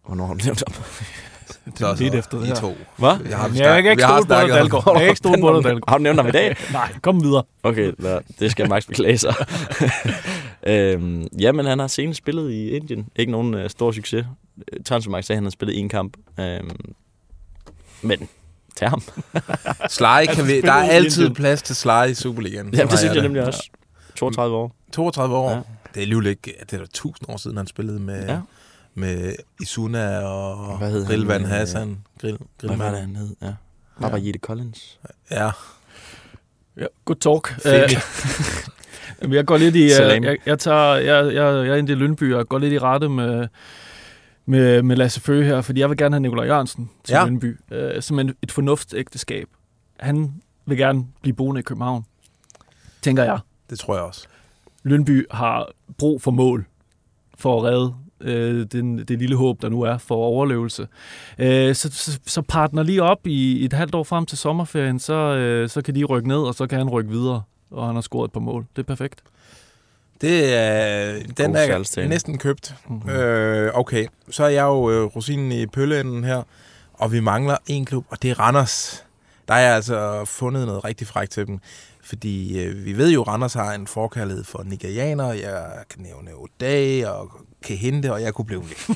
[0.06, 0.84] Hvornår har du nævnt ham?
[1.76, 2.56] Så, Lidt efter det I her.
[2.56, 2.78] to.
[2.98, 3.18] Hvad?
[3.30, 4.84] Jeg har, jeg kan ikke stole på dig, Dalgaard.
[4.88, 5.84] Jeg kan ikke stole på dig, Dalgaard.
[5.90, 6.56] Har du nævnt ham i dag?
[6.72, 7.44] Nej, kom videre.
[7.64, 7.94] Okay,
[8.40, 9.36] det skal Max beklage sig.
[10.68, 13.08] øhm, jamen, han har senest spillet i Indien.
[13.16, 14.26] Ikke nogen øh, stor succes.
[14.86, 16.18] Transfermarkt sagde, at han har spillet en kamp.
[16.40, 16.70] Øhm,
[18.02, 18.30] men
[18.76, 19.02] tag ham.
[19.90, 21.36] Sly kan vi, der er altid Indien.
[21.36, 22.74] plads til Sly i Superligaen.
[22.74, 23.70] Jamen, det synes jeg nemlig også.
[24.16, 24.76] 32 år.
[24.94, 25.50] 32 år.
[25.50, 25.56] Ja.
[25.56, 25.62] Ja.
[25.94, 28.34] Det er alligevel ikke, det er da 1000 år siden, han spillede med, Ja.
[28.34, 28.40] ja.
[28.96, 31.08] med Isuna og Hvad hed han?
[31.08, 31.98] Grillvan Øh, Hassan.
[32.22, 32.94] Grill, Hvad var det, Grillman.
[32.96, 33.36] han hed?
[33.42, 33.54] Ja.
[34.02, 35.00] Baba Jette Collins.
[35.32, 35.52] Ja,
[36.78, 37.62] Ja, good talk.
[37.62, 37.98] Fedt.
[39.18, 39.90] Øh, Jamen, jeg går lidt i...
[39.90, 40.20] Salam.
[40.20, 42.80] Uh, jeg, jeg, tager, jeg, jeg, jeg er en del Lyndby, og går lidt i
[42.80, 43.48] rette med,
[44.46, 47.26] med, med Lasse Føge her, fordi jeg vil gerne have Nikolaj Jørgensen til Ja.
[47.26, 47.58] Lyndby.
[47.72, 49.48] Uh, som en, et fornuftsægteskab.
[50.00, 50.34] Han
[50.66, 52.06] vil gerne blive boende i København,
[53.02, 53.40] tænker jeg.
[53.70, 54.28] det tror jeg også.
[54.84, 56.66] Lyndby har brug for mål
[57.38, 60.88] for at redde øh, den, det lille håb, der nu er for overlevelse.
[61.40, 65.14] Øh, så, så, så partner lige op i et halvt år frem til sommerferien, så,
[65.14, 68.02] øh, så kan de rykke ned, og så kan han rykke videre, og han har
[68.02, 68.66] scoret et par mål.
[68.76, 69.22] Det er perfekt.
[70.22, 72.10] Det er, den er salgstale.
[72.10, 72.76] næsten købt.
[72.90, 73.10] Mm-hmm.
[73.10, 76.44] Øh, okay, så er jeg jo øh, rosinen i pølleenden her,
[76.94, 79.04] og vi mangler en klub, og det er Randers.
[79.48, 81.60] Der er jeg altså fundet noget rigtig frækt til dem,
[82.02, 85.34] fordi øh, vi ved jo, at Randers har en forkærlighed for nigerianer.
[85.34, 87.32] Jeg kan nævne Oday og
[87.64, 88.96] Kehinde, og jeg kunne blive ved.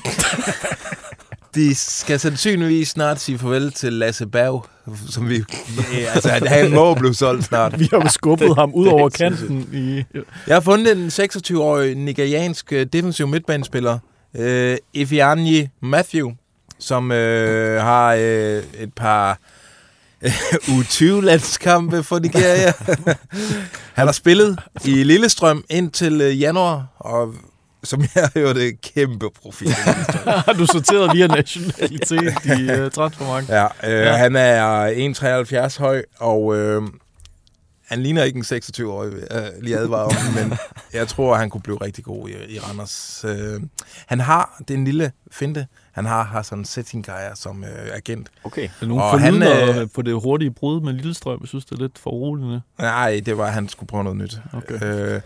[1.54, 4.66] De skal sandsynligvis snart sige farvel til Lasse Berg,
[5.10, 5.44] som vi...
[5.92, 7.80] Ja, altså, han må blive solgt snart.
[7.80, 10.04] Vi har jo skubbet ham ud over kanten i...
[10.46, 13.98] Jeg har fundet en 26-årig nigeriansk øh, defensiv midtbanespiller,
[14.36, 16.30] øh, Ifeanyi Matthew,
[16.78, 19.38] som øh, har øh, et par
[20.22, 20.32] øh,
[20.68, 22.72] U20-landskampe for Nigeria.
[23.98, 27.34] Han har spillet i Lillestrøm indtil øh, januar, og
[27.84, 29.68] som jeg hørte, kæmpe profil.
[30.46, 33.54] Har du sorteret via nationalitet i uh, transfermarkedet?
[33.82, 34.16] ja, øh, ja.
[34.16, 36.82] Han er 1,73 høj, og øh,
[37.86, 40.58] han ligner ikke en 26-årig, vil jeg lige advare om, men
[40.98, 43.24] jeg tror, han kunne blive rigtig god i, i Randers.
[43.28, 43.60] Øh,
[44.06, 48.28] han har, det er en lille finte, han har Hassan Settingaya som øh, agent.
[48.44, 48.68] Okay.
[48.80, 51.38] Er nogen Og han, øh, på det hurtige brud med Lillestrøm?
[51.40, 52.60] Jeg synes, det er lidt for uroligende.
[52.78, 54.38] Nej, det var, at han skulle prøve noget nyt.
[54.52, 55.14] Okay.
[55.14, 55.20] Øh,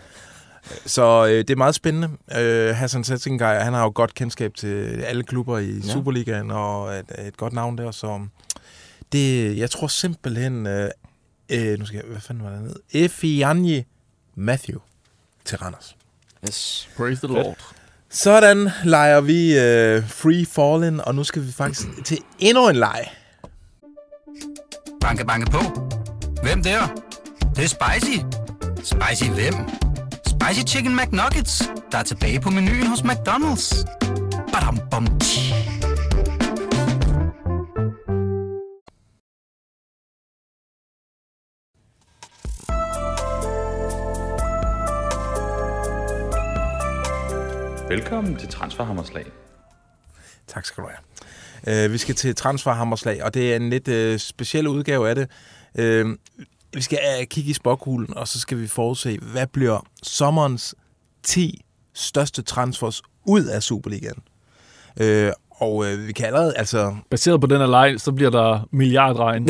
[0.85, 2.09] så øh, det er meget spændende.
[2.37, 5.91] Øh, Hassan Settingaya, han har jo godt kendskab til alle klubber i Ja.
[5.93, 8.27] Superligaen, og et, et godt navn der, så
[9.11, 10.89] det, jeg tror simpelthen, øh,
[11.49, 12.75] øh, nu skal jeg, hvad fanden var det ned?
[12.93, 13.85] Efianji
[14.35, 14.79] Matthew
[15.45, 15.95] til Randers.
[16.47, 16.89] Yes.
[16.97, 17.57] Praise the Lord.
[18.09, 23.05] Sådan leger vi øh, Free Fallen, og nu skal vi faktisk til endnu en leg.
[25.01, 25.59] Banke, banke på.
[26.43, 26.87] Hvem der?
[27.39, 28.17] Det, det er spicy.
[28.83, 29.53] Spicy hvem?
[30.41, 33.85] Spicy Chicken McNuggets, der er tilbage på menuen hos McDonald's.
[34.53, 35.53] Badum, bom, tji.
[47.89, 49.25] Velkommen til Transferhammerslag.
[50.47, 51.85] Tak skal du have.
[51.85, 55.29] Øh, vi skal til transferhammerslag, og det er en lidt øh, speciel udgave af det.
[55.75, 56.17] Øh,
[56.73, 60.75] vi skal øh, kigge i spokkuglen, og så skal vi forudse, hvad bliver sommerens
[61.23, 61.61] 10
[61.93, 64.23] største transfers ud af Superligaen.
[64.99, 66.95] Øh, og øh, vi kan allerede, altså...
[67.09, 69.49] Baseret på den her leg, så bliver der milliardregn.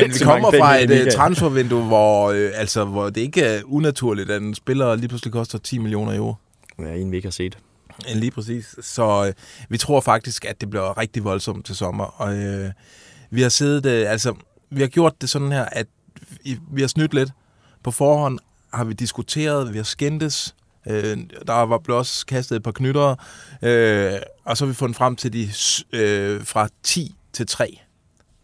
[0.00, 4.30] Jamen, vi kommer fra et øh, transfervindue, hvor, øh, altså, hvor det ikke er unaturligt,
[4.30, 6.34] at en spiller lige pludselig koster 10 millioner euro.
[6.78, 7.58] Ja, en vi ikke har set.
[8.08, 8.74] Ja, Lige præcis.
[8.82, 9.32] Så øh,
[9.68, 12.04] vi tror faktisk, at det bliver rigtig voldsomt til sommer.
[12.04, 12.70] Og øh,
[13.30, 14.34] vi har siddet, øh, altså,
[14.72, 15.86] vi har gjort det sådan her, at
[16.70, 17.30] vi, har snydt lidt.
[17.84, 18.38] På forhånd
[18.74, 20.54] har vi diskuteret, vi har skændtes.
[20.88, 23.16] Øh, der var blevet også kastet et par knyttere.
[23.62, 24.12] Øh,
[24.44, 25.48] og så har vi fundet frem til de
[25.92, 27.78] øh, fra 10 til 3.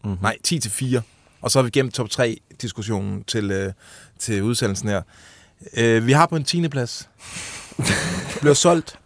[0.03, 0.17] Mm-hmm.
[0.21, 1.01] Nej, 10 til 4.
[1.41, 3.73] Og så har vi gemt top 3 diskussionen til, øh,
[4.19, 5.01] til udsendelsen her.
[5.77, 6.67] Øh, vi har på en 10.
[6.67, 7.09] plads.
[8.41, 8.99] bliver solgt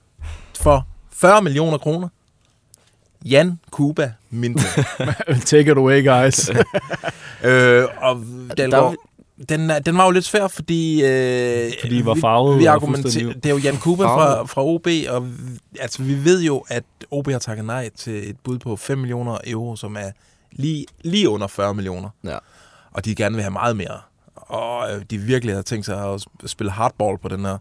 [0.61, 2.09] for 40 millioner kroner.
[3.25, 4.63] Jan Kuba Minte.
[5.45, 6.49] Take it away, guys.
[7.43, 8.23] øh, og
[8.57, 8.95] Dalgaard, Der-
[9.57, 11.03] den, den var jo lidt svær, fordi...
[11.05, 14.03] Øh, Fordi I var vi- farvet Vi og argumenterer, fuldstændig det er jo Jan Kuba
[14.05, 18.29] fra, fra OB, og vi- altså, vi ved jo, at OB har takket nej til
[18.29, 20.11] et bud på 5 millioner euro, som er
[20.51, 22.09] lige, lige under 40 millioner.
[22.23, 22.37] Ja.
[22.91, 23.99] Og de gerne vil have meget mere.
[24.35, 27.57] Og øh, de virkelig har tænkt sig at sp- spille hardball på den her.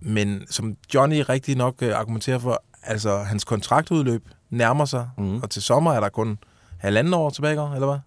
[0.00, 5.36] Men som Johnny rigtig nok øh, argumenterer for, altså hans kontraktudløb nærmer sig, Mm.
[5.42, 6.38] og til sommer er der kun
[6.78, 7.98] halvanden år tilbage, eller hvad?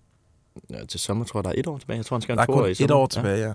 [0.80, 0.86] ja.
[0.86, 1.97] Til sommer tror jeg, der er et år tilbage.
[1.97, 2.95] Jeg tror, han skal Der er have to år kun i et sommer.
[2.95, 3.54] år tilbage,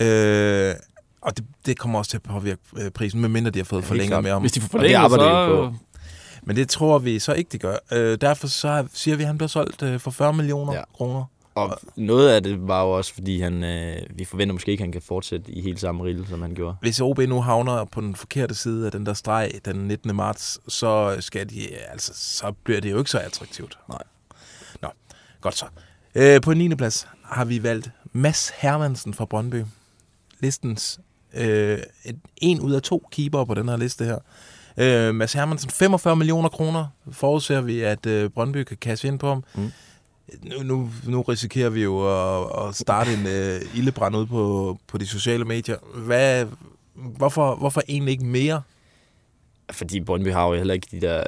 [0.00, 0.70] ja.
[0.70, 0.74] Øh,
[1.20, 3.86] og det, det kommer også til at påvirke øh, prisen, medmindre de har fået Ja,
[3.88, 4.42] forlænget med om.
[4.42, 5.16] Hvis de får forlænget, så...
[5.16, 5.74] de på.
[6.42, 7.76] Men det tror vi så ikke, de gør.
[7.92, 10.78] Øh, derfor så siger vi, at han bliver solgt øh, for 40 millioner Ja.
[10.78, 10.84] ja.
[10.94, 11.24] kroner.
[11.54, 14.86] Og noget af det var jo også, fordi han, øh, vi forventer måske ikke, at
[14.86, 16.76] han kan fortsætte i helt samme rille, som han gjorde.
[16.80, 20.16] Hvis OB nu havner på den forkerte side af den der streg den 19.
[20.16, 23.78] marts, så skal de, altså, så bliver det jo ikke så attraktivt.
[23.88, 24.02] Nej.
[24.82, 24.88] Nå,
[25.40, 25.66] godt så.
[26.14, 26.74] Øh, på 9.
[26.74, 29.64] plads har vi valgt Mads Hermansen fra Brøndby.
[30.40, 31.00] Listens
[31.34, 31.78] øh,
[32.36, 34.18] en ud af to keeper på den her liste her.
[34.76, 39.28] Øh, Mads Hermansen, 45 millioner kroner forudser vi, at øh, Brøndby kan kasse ind på
[39.28, 39.44] ham.
[39.54, 39.72] Mm.
[40.42, 44.98] Nu, nu, nu risikerer vi jo at, at starte en øh, ildebrand ud på, på
[44.98, 45.76] de sociale medier.
[45.94, 46.46] Hvad,
[46.94, 48.62] hvorfor, hvorfor egentlig ikke mere?
[49.72, 51.24] Fordi Brøndby har jo heller ikke de der...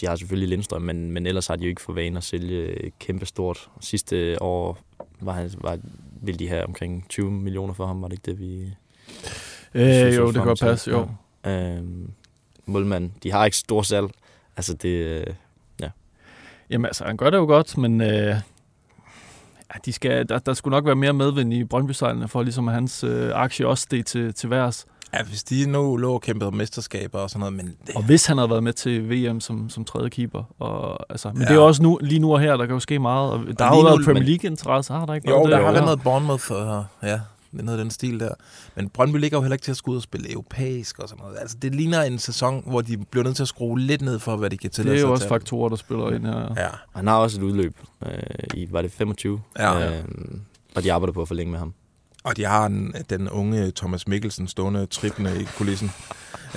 [0.00, 2.90] De har selvfølgelig Lindstrøm, men, men ellers har de jo ikke for vane at sælge
[3.00, 3.68] kæmpe stort.
[3.80, 4.78] Sidste år
[5.20, 5.78] var han, var,
[6.22, 8.74] ville de have omkring 20 millioner for ham, var det ikke det, vi...
[9.74, 11.08] Øh, så jo, det kan godt passe, jo.
[11.44, 11.76] Ja.
[11.76, 12.10] Øhm,
[12.66, 14.06] målmand, de har ikke stor salg.
[14.56, 15.24] Altså det...
[16.70, 18.34] Jamen altså, han gør det jo godt, men øh, ja,
[19.84, 21.94] de skal, der, der skulle nok være mere medvind i brøndby
[22.28, 24.86] for ligesom at hans øh, aktie også steg til, til værs.
[25.14, 28.02] Ja, hvis de nu lå og kæmpede om mesterskaber og sådan noget, men det, Og
[28.02, 30.42] hvis han havde været med til VM som, som tredje keeper.
[30.58, 31.48] Og, altså, men Ja.
[31.48, 33.30] det er også nu, lige nu og her, der kan jo ske meget.
[33.32, 35.30] Og der har lige jo været Premier League-interesse, har der ikke?
[35.30, 35.64] jo, der det?
[35.64, 37.20] har været noget Bournemouth og ja,
[37.64, 38.34] noget af den stil der.
[38.76, 41.22] Men Brøndby ligger jo heller ikke til at skulle ud og spille europæisk og sådan
[41.24, 41.38] noget.
[41.40, 44.36] Altså, det ligner en sæson, hvor de bliver nødt til at skrue lidt ned for,
[44.36, 45.28] hvad de kan Det tillade er sig jo at også tage.
[45.34, 46.54] faktorer, der spiller ind her.
[46.56, 46.68] Ja.
[46.96, 48.12] han har også et udløb øh,
[48.54, 49.40] i, var det 25?
[49.58, 49.98] Ja, ja.
[49.98, 50.40] Øhm,
[50.74, 51.74] og de arbejder på at forlænge med ham.
[52.24, 55.90] Og de har en, den unge Thomas Mikkelsen stående trippende i kulissen.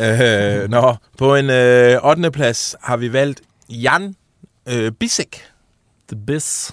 [0.02, 2.32] øh, nå, på en øh, 8.
[2.32, 4.16] plads har vi valgt Jan
[4.70, 5.42] øh, Bisek
[6.08, 6.72] The Biz.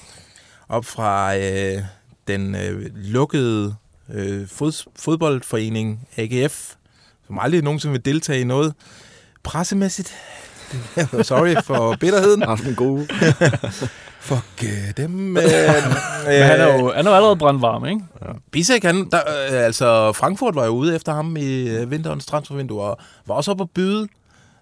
[0.69, 1.83] op fra øh,
[2.29, 3.75] den øh, lukkede
[4.14, 6.75] øh, fod, fodboldforening AGF,
[7.27, 8.75] som aldrig nogensinde vil deltage i noget
[9.42, 10.14] pressemæssigt.
[11.23, 12.42] Sorry for bitterheden.
[12.42, 13.09] Har haft en god uge.
[14.21, 15.37] Fuck øh, dem.
[16.27, 18.01] Øh, Men han er jo, han er jo allerede brandvarm, ikke?
[18.51, 22.83] Bisek, han, der, øh, altså Frankfurt var jo ude efter ham i øh, vinterens transfervindue,
[22.83, 24.09] og var også oppe at byde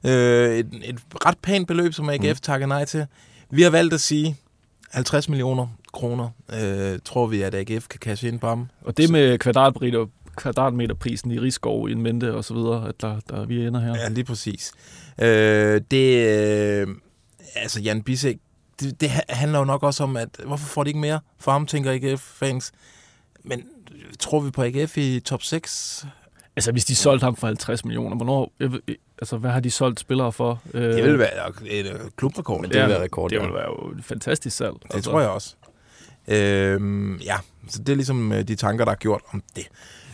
[0.07, 2.43] øh, et, et ret pænt beløb, som AGF mm.
[2.43, 3.07] takker nej til.
[3.51, 4.37] Vi har valgt at sige
[4.91, 6.29] 50 millioner kroner,
[6.63, 8.69] øh, tror vi, at AGF kan cashe ind på ham.
[8.85, 13.21] Og det med kvadratmeter, kvadratmeterprisen i Rigskov i en mente og så videre, at der,
[13.31, 13.95] der vi ender her.
[13.99, 14.73] Ja, lige præcis.
[15.23, 16.27] Øh, det,
[16.81, 16.87] øh,
[17.57, 18.37] altså Jan Bisek,
[18.81, 21.53] det, det ha- handler jo nok også om, at hvorfor får de ikke mere for
[21.53, 22.73] ham, tænker AGF-fans.
[23.45, 23.63] Men
[24.19, 26.07] tror vi på AGF i top 6?
[26.57, 28.53] Altså, hvis de solgte ham for 50 millioner, hvornår,
[29.19, 30.63] altså, hvad har de solgt spillere for?
[30.75, 32.61] Øh, Det vil være et øh, klubrekord.
[32.61, 33.43] Men det vil være rekord, Det ja.
[33.45, 34.75] vil være jo et fantastisk salg.
[34.85, 35.55] Altså, Det tror jeg også.
[36.29, 37.37] Øhm, ja,
[37.69, 39.67] så det er ligesom øh, de tanker, der er gjort om det.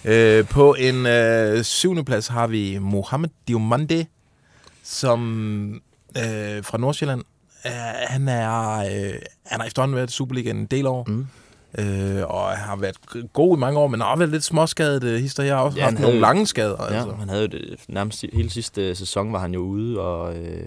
[0.05, 4.07] Øh, på en øh, syvende plads har vi Mohamed Diomande,
[4.85, 5.73] som
[6.17, 7.21] øh, fra Nordsjælland.
[7.67, 7.73] Øh,
[8.09, 9.13] han er øh,
[9.47, 11.05] han har efterhånden været i Superligaen en del år.
[11.09, 11.27] Mm.
[11.79, 12.97] Øh, og har været
[13.33, 15.43] god i mange år, men har været lidt småskadet øh, hister.
[15.43, 16.77] Jeg har også Ja, haft han nogle havde- lange skader.
[16.91, 17.15] Ja, Altså.
[17.19, 20.63] han havde jo det, nærmest hele sidste sæson var han jo ude, og øh,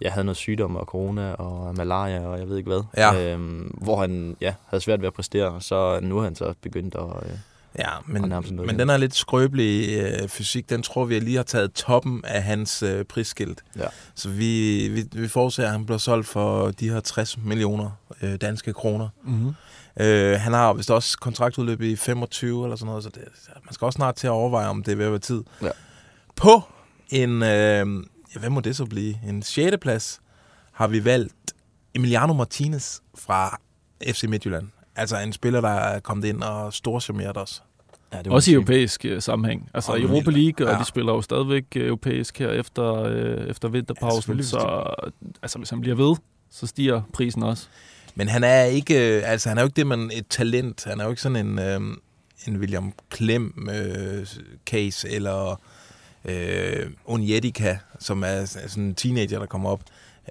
[0.00, 2.82] jeg havde noget sygdom og corona og malaria og jeg ved ikke hvad.
[2.96, 3.32] Ja.
[3.32, 6.94] Øhm, hvor han ja, havde svært ved at præstere, så nu har han så begyndt
[6.94, 7.30] at...
[7.30, 7.36] Øh,
[7.78, 10.70] Ja, men, noget men den er lidt skrøbelig øh, fysik.
[10.70, 13.62] Den tror vi lige har taget toppen af hans øh, prisskilt.
[13.78, 13.86] Ja.
[14.14, 17.90] Så vi, vi, vi forudser, at han bliver solgt for de her 60 millioner
[18.22, 19.08] øh, danske kroner.
[19.24, 19.54] Mm-hmm.
[20.00, 23.22] Øh, han har vist også kontraktudløb i 25 eller sådan noget, så det,
[23.64, 25.42] man skal også snart til at overveje, om det er ved at være tid.
[25.62, 25.70] Ja.
[26.36, 26.62] På
[27.10, 27.86] en, øh,
[28.36, 29.14] ja, hvad må det så blive?
[29.28, 29.76] En 6.
[29.80, 30.20] plads
[30.72, 31.34] har vi valgt
[31.94, 33.60] Emiliano Martinez fra
[34.10, 34.68] FC Midtjylland.
[34.96, 37.62] Altså en spiller, der er kommet ind og storcharmeret os.
[38.12, 39.70] ja, det Også i europæisk øh, sammenhæng.
[39.74, 40.78] Altså Og i Europa League, og ja.
[40.78, 44.22] de spiller jo stadigvæk øh, europæisk her efter, øh, efter Ja, vinterpausen.
[44.22, 44.46] selvfølgelig.
[44.46, 44.94] så
[45.42, 46.16] altså, hvis han bliver ved,
[46.50, 47.66] så stiger prisen også.
[48.14, 50.84] Men han er ikke, øh, altså han er jo ikke det, man et talent.
[50.84, 51.80] Han er jo ikke sådan en, øh,
[52.46, 54.26] en William Klem øh,
[54.66, 55.60] case, eller
[56.28, 59.80] øh, Onyetika, som er sådan en teenager, der kommer op.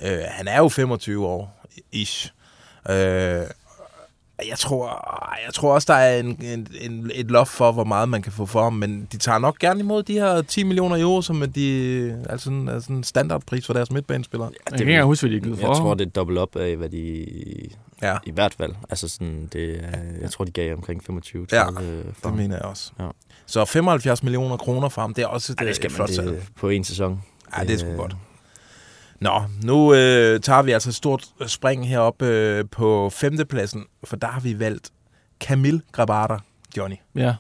[0.02, 2.32] Øh, han er jo 25 år, ish.
[2.90, 2.96] Øh,
[4.50, 4.88] jeg tror,
[5.46, 8.32] jeg tror også, der er en, en, en, et loft for, hvor meget man kan
[8.32, 11.42] få for ham, men de tager nok gerne imod de her 10 millioner euro, som
[11.42, 14.52] er de, altså en, altså en standardpris for deres midtbanespillere.
[14.72, 15.68] Jeg kan engang huske, hvad de er givet for.
[15.68, 17.26] Jeg tror, det er dobbelt op af, hvad de...
[18.02, 18.72] Ja, I hvert fald.
[18.90, 19.86] Altså sådan, det,
[20.22, 22.34] jeg tror, de gav omkring 25 Ja, 30 for det ham.
[22.34, 22.92] mener jeg også.
[23.00, 23.08] Ja.
[23.46, 26.10] Så 75 millioner kroner for ham, det er også et, Ej, det et skal flot
[26.10, 26.28] man salg.
[26.30, 27.22] det, på en sæson.
[27.58, 28.16] Ja, det er sgu Øh, godt.
[29.20, 34.28] Nå, nu øh, tager vi altså et stort spring herop øh, på femtepladsen, for der
[34.28, 34.90] har vi valgt
[35.44, 36.38] Camille Grabata,
[36.78, 36.96] Johnny.
[37.16, 37.36] Ja,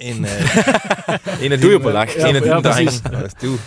[0.00, 0.30] En, øh,
[1.44, 2.08] en af Du er jo på lak.
[2.16, 3.30] En af Ja, dine ja, drenge.
[3.42, 3.58] Du.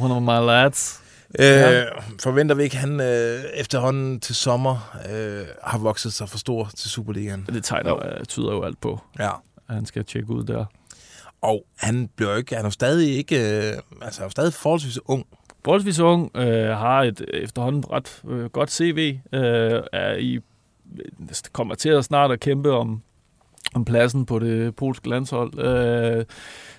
[0.00, 1.00] one of my lads.
[1.38, 1.84] Øh, Ja.
[2.22, 6.90] Forventer vi ikke, han øh, efterhånden til sommer øh, har vokset sig for stor til
[6.90, 7.46] Superligaen?
[7.52, 9.30] Det tegner, øh, tyder jo alt på, Ja.
[9.68, 10.64] at han skal tjekke ud der.
[11.42, 15.26] Og han bliver jo ikke, han er stadig ikke, øh, altså er stadig forholdsvis ung.
[15.64, 20.38] Forholdsvis ung, øh, har et efterhånden ret øh, godt CV, øh, er i,
[21.52, 23.02] kommer til at snart at kæmpe om,
[23.74, 26.24] om pladsen på det polske landshold øh,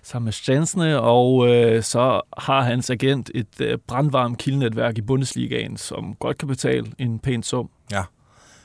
[0.04, 5.78] sammen med Stansne, og øh, så har hans agent et øh, brandvarmt kildnetværk i Bundesligaen,
[5.78, 7.70] som godt kan betale en pæn sum.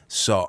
[0.08, 0.46] Så,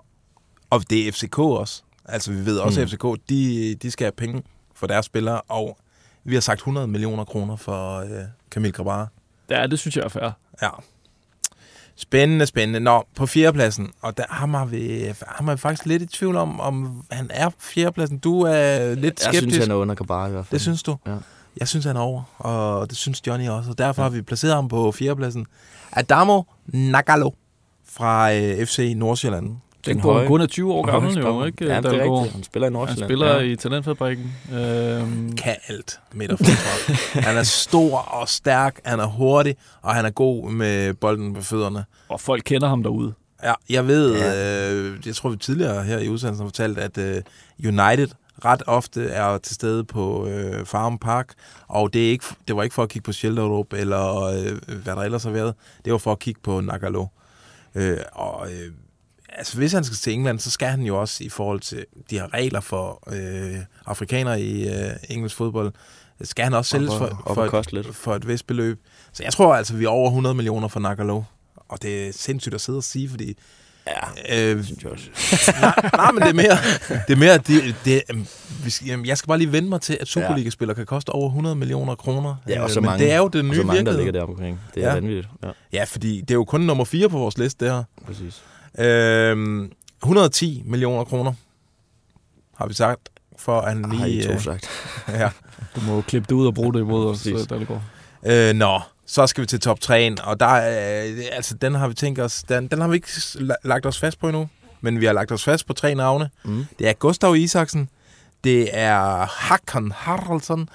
[0.70, 1.84] og det er FCK også.
[2.06, 2.84] Altså, vi ved også, Mm.
[2.84, 4.44] at FCK, de, de skal have penge
[4.80, 5.78] for deres spillere, og
[6.24, 8.10] vi har sagt 100 millioner kroner for øh,
[8.52, 9.08] Kamil Grabara.
[9.50, 10.32] Ja, det synes jeg er fair.
[10.62, 10.70] Ja.
[11.96, 12.80] Spændende, spændende.
[12.80, 16.60] Nå, på fjerdepladsen, og der har vi, ham er vi faktisk lidt i tvivl om,
[16.60, 18.18] om han er på fjerdepladsen.
[18.18, 19.42] Du er lidt Jeg skeptisk.
[19.42, 20.52] synes, han er under Kabar i hvert fald.
[20.52, 20.98] Det synes du?
[21.08, 21.16] Ja.
[21.60, 23.70] Jeg synes, han er over, og det synes Johnny også.
[23.70, 25.46] Og derfor har vi placeret ham på fjerdepladsen.
[25.92, 27.32] Adamo Nagalo
[27.86, 29.58] fra øh, FC Nordsjælland.
[29.86, 31.66] Den høje- på kun er 20 år gammel jo, ikke?
[31.66, 32.34] Ja, det er rigtigt.
[32.34, 33.08] Han spiller i Han Nordsjælland.
[33.08, 33.40] spiller ja.
[33.40, 34.34] i Talentfabrikken.
[34.54, 37.22] Øhm, Kan alt midterforsvar.
[37.28, 41.42] han er stor og stærk, han er hurtig, og han er god med bolden på
[41.42, 41.86] fødderne.
[42.10, 43.14] og folk kender ham derude.
[43.44, 44.74] Ja, jeg ved, ja.
[44.74, 47.22] øh, jeg tror vi tidligere her i udsendelsen har fortalt, at øh,
[47.64, 48.08] United
[48.46, 51.34] ret ofte er til stede på øh, Farm Park,
[51.68, 54.96] og det, er ikke, det var ikke for at kigge på Shelterup eller øh, hvad
[54.96, 55.54] der ellers har været,
[55.86, 57.06] det var for at kigge på Nagalo.
[57.76, 58.72] Øh, og øh,
[59.40, 62.16] altså, hvis han skal til England, så skal han jo også i forhold til de
[62.20, 65.72] her regler for øh, afrikanere i øh, engelsk fodbold,
[66.22, 68.80] skal han også sælges og- for, for, og et, for et vist beløb.
[69.14, 71.22] Så jeg tror altså, vi er over 100 millioner for Nagalo.
[71.70, 73.38] Og det er sindssygt at sidde og sige, fordi
[74.30, 75.10] Ja, Øh, det synes jeg også.
[75.62, 76.58] nej, nej, men det er mere,
[77.08, 80.86] det er mere det, det, jeg skal bare lige vende mig til, at Superliga-spillere kan
[80.86, 82.36] koste over 100 millioner kroner.
[82.48, 83.92] Ja, og Øh, så men mange, det er jo det og nye så mange, der
[83.92, 83.98] virkelighed.
[84.04, 84.60] ligger der omkring.
[84.76, 84.94] Det er ja.
[84.94, 85.28] vanvittigt.
[85.44, 87.84] Ja, Ja, fordi det er jo kun nummer 4 på vores liste, det her.
[88.06, 88.42] præcis.
[88.80, 89.72] Øhm,
[90.04, 91.34] 110 millioner kroner,
[92.56, 94.24] har vi sagt, for at han Har I lige...
[94.24, 94.70] to øh, sagt.
[95.08, 95.30] ja.
[95.76, 97.28] Du må klippe det ud og bruge det imod os.
[97.50, 97.82] Dalgaard.
[98.26, 101.88] Øh, nå, så skal vi til top 3'en, og der, er, øh, altså, den har
[101.88, 104.50] vi tænkt os, den, den har vi ikke la- lagt os fast på endnu,
[104.82, 106.30] men vi har lagt os fast på tre navne.
[106.44, 106.66] Mm.
[106.80, 107.90] Det er Gustav Isaksen,
[108.44, 110.70] det er Hakan Haraldsson,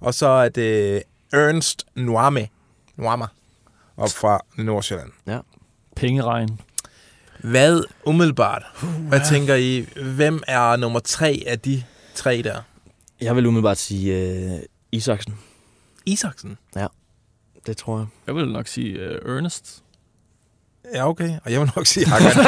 [0.00, 2.48] og så er det Ernst Nuame,
[2.96, 3.26] Nuama,
[3.96, 5.10] op fra Nordsjælland.
[5.96, 6.60] Pengeregn.
[7.38, 8.62] Hvad umiddelbart,
[9.08, 11.82] hvad tænker I, hvem er nummer tre af de
[12.14, 12.56] tre der?
[13.20, 14.58] Jeg vil umiddelbart sige uh,
[14.92, 15.38] Isaksen.
[16.06, 16.58] Isaksen?
[17.66, 18.06] Det tror jeg.
[18.26, 18.94] Jeg vil nok sige
[19.26, 19.82] uh, Ernest.
[20.94, 21.30] Ja, okay.
[21.44, 22.30] Og jeg vil nok sige Hakan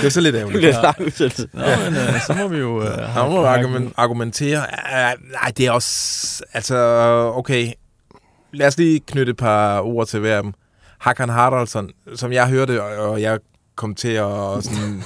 [0.00, 0.62] det er så lidt ærgerligt.
[0.62, 1.48] Det er udsættelse.
[1.52, 2.76] Nå, men uh, så må vi jo...
[2.80, 4.58] Uh, Ja, må argument, argumentere.
[4.58, 6.44] Uh, nej, det er også...
[6.52, 6.76] Altså,
[7.36, 7.72] okay.
[8.52, 10.52] Lad os lige knytte et par ord til hver af dem.
[10.98, 13.38] Hakan Haraldsson, som jeg hørte, og jeg
[13.80, 15.02] kom til at sådan,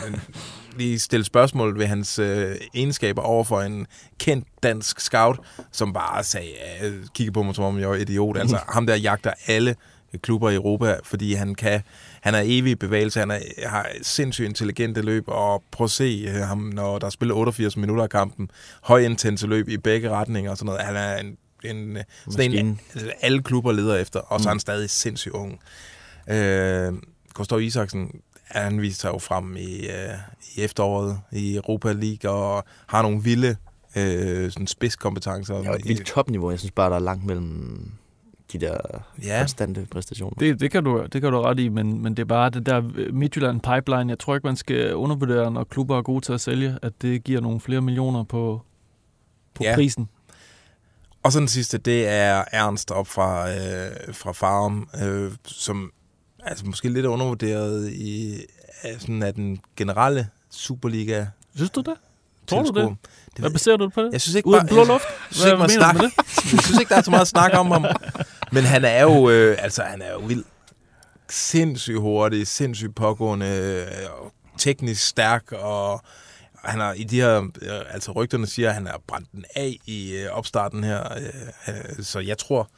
[0.76, 3.86] lige stille spørgsmål ved hans øh, egenskaber over for en
[4.18, 5.38] kendt dansk scout,
[5.72, 6.50] som bare sagde,
[6.82, 8.36] øh, på mig, som om jeg var idiot.
[8.36, 9.76] Altså, ham der jagter alle
[10.22, 11.82] klubber i Europa, fordi han kan,
[12.20, 16.24] han er evig i bevægelse, han er, har sindssygt intelligente løb, og prøv at se
[16.28, 18.50] øh, ham, når der spiller 88 minutter af kampen,
[18.82, 20.82] højintense løb i begge retninger og sådan noget.
[20.82, 21.98] Han er en, en
[22.30, 22.80] sådan en,
[23.20, 25.60] alle klubber leder efter, og så er han stadig sindssygt ung.
[26.28, 26.92] Øh,
[27.34, 28.10] Gustav Isaksen,
[28.44, 30.14] han viste sig jo frem i, øh,
[30.56, 33.56] i efteråret i Europa League, og har nogle vilde
[33.96, 35.54] øh, sådan spidskompetencer.
[35.54, 36.50] Er et vildt topniveau.
[36.50, 37.90] Jeg synes bare, der er langt mellem
[38.52, 38.76] de der
[39.24, 40.34] Ja, konstante præstationer.
[40.38, 42.66] Det, det, kan du, det kan du ret i, men, men det er bare det
[42.66, 44.10] der Midtjylland pipeline.
[44.10, 47.24] Jeg tror ikke, man skal undervurdere, når klubber er gode til at sælge, at det
[47.24, 48.62] giver nogle flere millioner på,
[49.54, 49.70] på Ja.
[49.70, 49.76] ja.
[49.76, 50.08] prisen.
[51.22, 55.92] Og så den sidste, det er Ernst op fra, øh, fra Farum, øh, som
[56.46, 58.40] altså måske lidt er undervurderet i
[58.98, 61.26] sådan af den generelle Superliga.
[61.54, 61.94] Synes du det?
[62.46, 62.74] Tror du det?
[62.74, 62.94] tilskuer.
[63.38, 64.12] Hvad baserer du det på det?
[64.12, 65.04] Jeg synes ikke Ud bare, blå luft?
[65.04, 66.02] jeg, synes ikke, man snak, med
[66.52, 67.84] jeg synes ikke, der er så meget snak om ham.
[68.52, 70.44] Men han er jo, øh, altså, han er jo vild.
[71.30, 76.02] Sindssygt hurtig, sindssygt pågående, øh, teknisk stærk, og
[76.64, 79.76] han har i de her, øh, altså rygterne siger, at han har brændt den af
[79.86, 81.02] i øh, opstarten her.
[81.16, 82.68] Øh, øh, så jeg tror,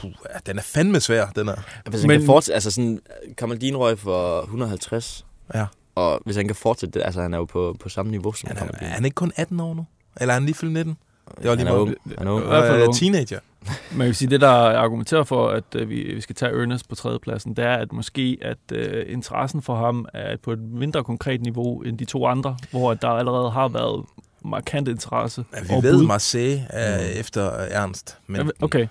[0.00, 1.54] puh, ja, den er fandme svær, den her.
[1.90, 3.00] Hvis han Men- kan fortsætte, altså sådan,
[3.38, 5.66] Kamaldin røg for 150, Ja.
[5.94, 8.48] og hvis han kan fortsætte det, altså han er jo på, på samme niveau som
[8.48, 9.86] Han er, er han ikke kun 18 år nu?
[10.20, 10.96] Eller er han lige fyldt 19?
[11.40, 11.96] Det var lige han er meget.
[12.06, 12.18] ung.
[12.18, 12.44] Han er ung.
[12.44, 12.94] I hvert fald ung.
[12.96, 13.38] teenager.
[13.96, 16.94] Man kan sige, det der argumenterer for, at øh, vi, vi skal tage Ernest på
[16.94, 21.42] tredjepladsen, det er, at måske at øh, interessen for ham er på et mindre konkret
[21.42, 24.04] niveau end de to andre, hvor der allerede har været
[24.44, 25.44] markant interesse.
[25.56, 26.02] Ja, vi og ved.
[26.02, 27.20] Marseille er Mm.
[27.20, 28.18] efter Ernst.
[28.26, 28.86] Men, Okay,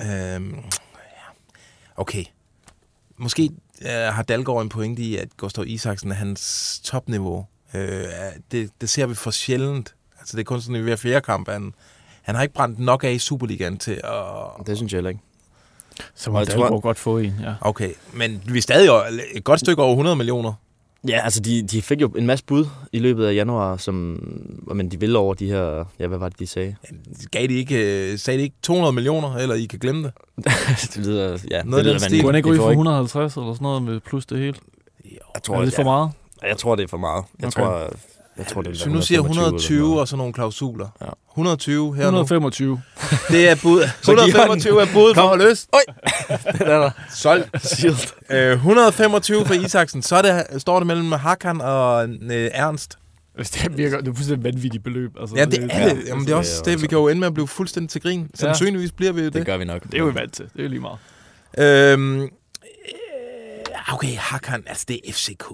[0.00, 0.60] Øhm, ja.
[1.96, 2.24] okay.
[3.16, 3.50] Måske
[3.82, 7.46] øh, har Dalgaard en pointe i, at Gustav Isaksen er hans topniveau.
[7.74, 8.04] Øh,
[8.52, 9.94] det, det ser vi for sjældent.
[10.20, 11.48] Altså, det er kun sådan i hver fjerde kamp.
[11.48, 11.74] Han,
[12.22, 14.66] han har ikke brændt nok af i Superligaen til at...
[14.66, 15.22] Det synes jeg heller ikke.
[16.14, 17.54] så må tror- Dalgaard godt få en, ja.
[17.60, 18.90] Okay, men vi er stadig
[19.34, 20.52] et godt stykke over 100 millioner.
[21.08, 23.94] Ja, altså de, de fik jo en masse bud i løbet af januar, som,
[24.74, 26.76] men de ville over de her, ja, hvad var det, de sagde?
[27.30, 30.12] Gav de ikke, øh, sagde de ikke 200 millioner, eller I kan glemme det?
[30.94, 34.00] det lyder, ja, Noget det lyder han ikke ryge for 150 eller sådan noget med
[34.00, 34.54] plus det hele?
[35.34, 36.10] Jeg Tror, er det for ja, meget?
[36.42, 37.24] Jeg tror, det er for meget.
[37.40, 37.62] Jeg Okay.
[37.62, 37.92] tror,
[38.38, 40.00] jeg tror, det Så nu siger 125 eller 120 noget.
[40.00, 40.88] og sådan nogle klausuler.
[41.00, 41.06] Ja.
[41.32, 42.20] 120 her nu.
[42.20, 42.80] 125.
[43.28, 43.82] Det er bud.
[44.02, 45.66] Så giver han- 125 er bud for at løse.
[46.52, 46.90] Det er der.
[47.14, 47.66] Solgt.
[47.76, 47.96] Shield.
[48.30, 50.02] Øh, 125 for Isaksen.
[50.02, 52.98] Så det, står det mellem Hakan og øh, Ernst.
[53.36, 55.10] Hvis det virker, det er fuldstændig vanvittigt beløb.
[55.20, 56.02] Altså, Ja, det er det.
[56.08, 58.30] Jamen, det er også det vi kan jo ende med at blive fuldstændig til grin.
[58.34, 59.46] Sandsynligvis bliver vi jo Det det.
[59.46, 59.82] gør vi nok.
[59.82, 60.44] Det er jo vant til.
[60.56, 60.98] Det er lige meget.
[61.58, 62.28] Øhm, øh,
[63.92, 65.44] okay, Hakan, altså det er FCK.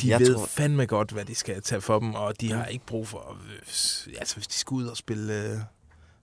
[0.00, 2.66] De Jeg ved tror- fandme godt, hvad de skal tage for dem, og de har
[2.66, 5.58] ikke brug for, øh, altså hvis de skal ud og spille øh,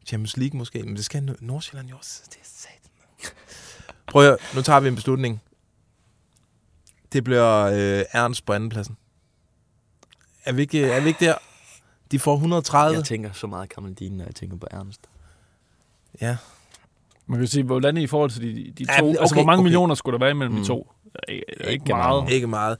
[0.05, 2.21] Champions League måske, men det skal Nord- Nordsjælland jo også.
[2.29, 3.35] Det er satan.
[4.11, 5.41] Prøv at høre, nu tager vi en beslutning.
[7.13, 8.97] Det bliver øh, Ernst på andenpladsen.
[10.45, 11.35] Er vi, ikke, er vi ikke der?
[12.11, 12.97] De får 130.
[12.97, 15.01] Jeg tænker så meget Kamaldine, når jeg tænker på Ernst.
[16.21, 16.37] Ja.
[17.27, 19.05] Man kan sige, hvordan er I i forhold til de, de Ja, to?
[19.05, 19.63] men altså, okay, hvor mange okay.
[19.63, 20.61] millioner skulle der være imellem Mm.
[20.61, 20.91] de to?
[21.29, 22.29] Ikke, ikke meget.
[22.31, 22.77] Ikke meget.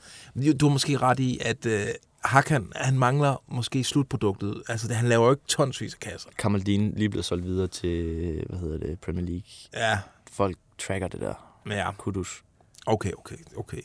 [0.60, 1.80] Du har måske ret i, at øh,
[2.24, 4.64] Hakan, han mangler måske slutproduktet.
[4.70, 6.30] Altså, det, han laver jo ikke tonsvis af kasser.
[6.38, 9.44] Kamaldine lige blevet solgt videre til, hvad hedder det, Premier League.
[9.74, 10.00] Ja,
[10.32, 11.34] Folk tracker det der.
[11.70, 11.92] ja.
[11.98, 12.42] Kudus.
[12.86, 13.82] Okay, okay, okay.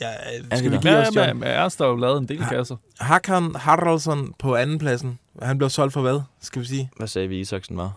[0.00, 1.38] Ja, øh, Er skal vi give Ja, os, med, John?
[1.40, 2.48] med Ernst har jo lavet en del Ja.
[2.48, 2.76] kasser.
[3.00, 5.18] Hakan Haraldsson på andenpladsen.
[5.42, 6.90] Han blev solgt for hvad, skal vi sige?
[6.96, 7.92] Hvad sagde vi, Isaksen var?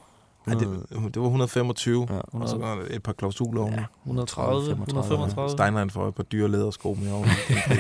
[0.49, 2.07] Ja, det, det var 125.
[2.09, 2.19] Ja.
[2.39, 3.73] Og så var et par klausuler oven.
[3.73, 3.83] Ja.
[4.05, 5.49] 130, 135.
[5.49, 7.25] Steinlein får et par dyre lædersko med over.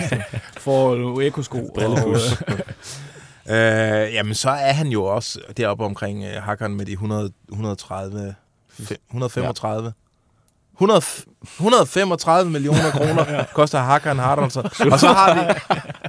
[0.65, 1.71] For nogle ekosko.
[1.75, 2.31] Brillebus.
[2.41, 2.53] og,
[3.49, 7.31] øh, øh, jamen, så er han jo også deroppe omkring uh, Hakan med de 100,
[7.51, 8.35] 130,
[8.79, 9.93] fe- 135.
[10.81, 11.01] 100,
[11.59, 14.65] 135 millioner kroner koster Hakan Haraldsson.
[14.91, 15.39] Og så har vi,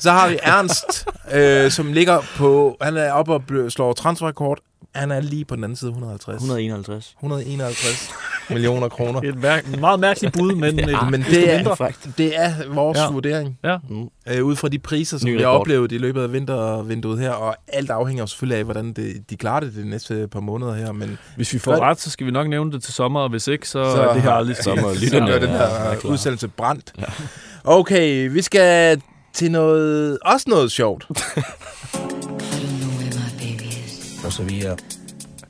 [0.01, 2.77] så har vi Ernst, øh, som ligger på...
[2.81, 4.59] Han er oppe og slår transferrekord.
[4.95, 6.35] Han er lige på den anden side 150.
[6.35, 7.15] 151.
[7.19, 8.11] 151
[8.51, 9.21] millioner kroner.
[9.25, 11.95] et mærk, en meget mærkeligt bud, men, ja, men desto det er-.
[12.19, 13.03] Det er vores Ja.
[13.05, 13.11] ja.
[13.11, 13.59] vurdering.
[13.65, 13.77] Ja.
[13.89, 14.09] Mm.
[14.29, 17.31] Øh, ud fra de priser, som Ny vi har oplevet i løbet af vintervinduet her,
[17.31, 20.93] og alt afhænger selvfølgelig af, hvordan det, de klarer det de næste par måneder her,
[20.93, 23.49] men Hvis vi får ret, så skal vi nok nævne det til sommer, og hvis
[23.49, 26.11] ikke, så, Så er det her aldrig må så er den Ja, her er klar.
[26.13, 26.93] udsendelse brændt.
[27.65, 29.01] Okay, vi skal
[29.33, 31.07] til noget, også noget sjovt.
[34.31, 34.77] is, Og så videre,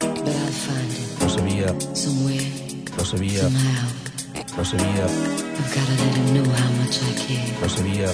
[0.01, 2.47] but I'll find him og så videre, somewhere,
[2.99, 4.59] og så videre, somehow.
[4.59, 5.09] og så videre,
[5.61, 7.65] I've gotta let him know how much I care.
[7.65, 8.13] og så videre,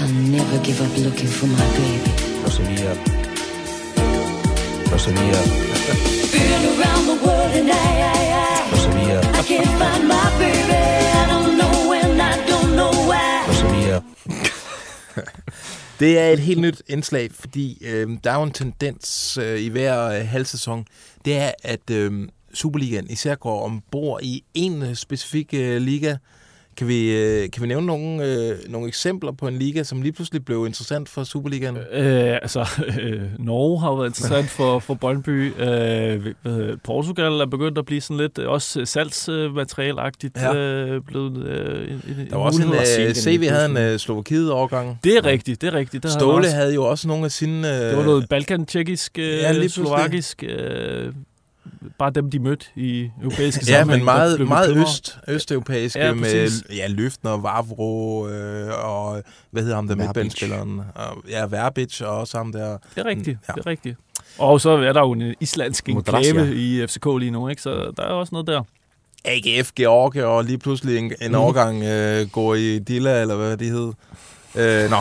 [0.00, 2.10] I'll never give up looking for my baby.
[2.44, 2.96] og så videre,
[4.92, 5.42] og så videre,
[6.34, 10.26] Been around the world and I, I, I, og så videre, I can't find my
[10.42, 10.80] baby.
[11.20, 13.34] I don't know when, I don't know why.
[13.48, 14.00] og så videre.
[16.02, 19.68] Det er et helt nyt indslag, fordi øh, der er jo en tendens øh, i
[19.68, 20.86] hver øh, halv sæson.
[21.24, 26.16] Det er, at øh, Superligaen især går ombord i en øh, specifik øh, liga.
[26.76, 30.12] Kan vi, øh, kan vi nævne nogle, øh, nogle eksempler på en liga, som lige
[30.12, 31.76] pludselig blev interessant for Superligaen?
[31.76, 32.66] Øh, altså,
[33.00, 35.52] øh, Norge har jo været interessant for, for Brøndby.
[35.60, 35.66] Øh,
[36.46, 40.54] det, Portugal er begyndt at blive sådan lidt, øh, også salgsmaterialagtigt Ja.
[40.54, 42.72] øh, blevet øh, en, en Der var også en,
[43.08, 44.98] øh, CV lige havde en øh, Slovakiet-overgang.
[45.04, 46.02] Det er rigtigt, det er rigtigt.
[46.02, 47.68] Det har Ståle også, havde jo også nogle af sine...
[47.68, 50.44] Øh, Det var noget balkan-tjekkisk, øh, Ja, slovakisk.
[50.48, 51.12] Øh,
[51.98, 55.98] bare dem, de mødte i europæiske Ja, sammenhæng, men der meget, blev meget øst, østeuropæiske
[55.98, 56.64] Ja, ja, med præcis.
[56.76, 59.94] ja, Løftner, Vavro øh, og hvad hedder ham der?
[60.94, 62.68] Og, Ja, Verbic og også ham der.
[62.70, 63.32] Det er rigtigt, Ja.
[63.48, 63.52] ja.
[63.52, 63.96] det er rigtigt.
[64.38, 67.62] Og så er der jo en islandsk enklave i FCK lige nu, ikke?
[67.62, 68.62] så der er også noget der.
[69.24, 71.34] AGF Georgia og lige pludselig en, en Mhm.
[71.34, 73.92] overgang øh, går i Dilla, eller hvad det hed.
[74.54, 74.96] Øh, nå,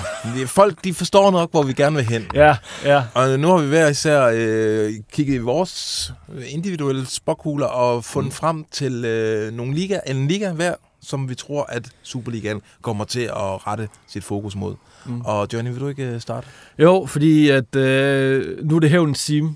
[0.45, 2.27] folk de forstår nok, hvor vi gerne vil hen.
[2.33, 3.03] Ja, ja.
[3.13, 6.13] Og nu har vi hver især øh, kigget i vores
[6.47, 8.35] individuelle spokkugler og fundet mm.
[8.35, 13.21] frem til øh, nogle liga, en liga hver, som vi tror, at Superligaen kommer til
[13.21, 14.75] at rette sit fokus mod.
[15.05, 15.21] Mm.
[15.21, 16.47] Og Johnny, vil du ikke øh, starte?
[16.79, 19.55] Jo, fordi at øh, nu er det hævnens sim.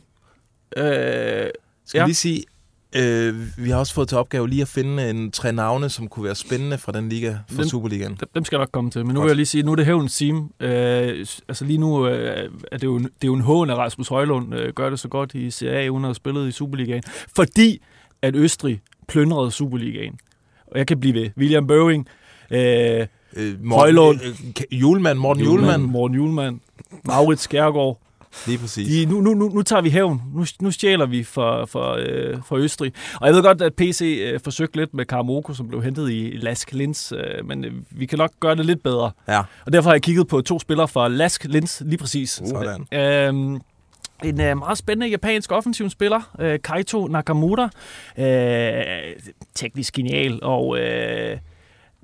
[0.77, 0.83] Øh,
[1.85, 1.99] Skal.
[1.99, 2.05] Ja.
[2.05, 2.43] lige sige,
[2.95, 3.35] øh,
[3.65, 6.35] vi har også fået til opgave lige at finde en tre navne, som kunne være
[6.35, 8.15] spændende fra den liga, for Den- Superligaen.
[8.19, 9.05] dem- dem skal jeg nok komme til.
[9.05, 9.25] Men nu Godt.
[9.25, 10.37] vil jeg lige sige, nu er det hævnens sim.
[10.59, 13.77] Øh, altså lige nu øh, er det jo, en- det er jo en hån, at
[13.77, 17.03] Rasmus Højlund øh, gør det så godt i CA, uden at have spillet i Superligaen.
[17.35, 17.81] Fordi
[18.21, 20.19] at Østrig plyndrede Superligaen.
[20.67, 21.29] Og jeg kan blive ved.
[21.37, 22.07] William Børing,
[22.51, 24.19] øh, Øh, Højlund.
[24.23, 24.27] Øh,
[24.71, 25.81] øh, Julemand, Morten Julemand.
[25.83, 26.59] Morten Julemand,
[27.03, 28.01] Maurits Skærgaard,
[28.47, 28.87] Lige præcis.
[28.87, 30.21] De, nu, nu, nu, nu tager vi hævn.
[30.33, 32.93] Nu, nu stjæler vi for, for, øh, for Østrig.
[33.21, 36.37] Og jeg ved godt, at PC øh, forsøgte lidt med Karamoko, som blev hentet i
[36.41, 39.11] Lask Linz, øh, men øh, vi kan nok gøre det lidt bedre.
[39.27, 42.29] Ja, Og derfor har jeg kigget på to spillere fra Lask Linz lige præcis.
[42.45, 42.87] sådan.
[42.99, 43.61] Øhm,
[44.23, 47.69] en øh, meget spændende japansk offensiv spiller, øh, Kaito Nakamura.
[48.17, 48.83] Øh,
[49.55, 51.37] teknisk genial og øh,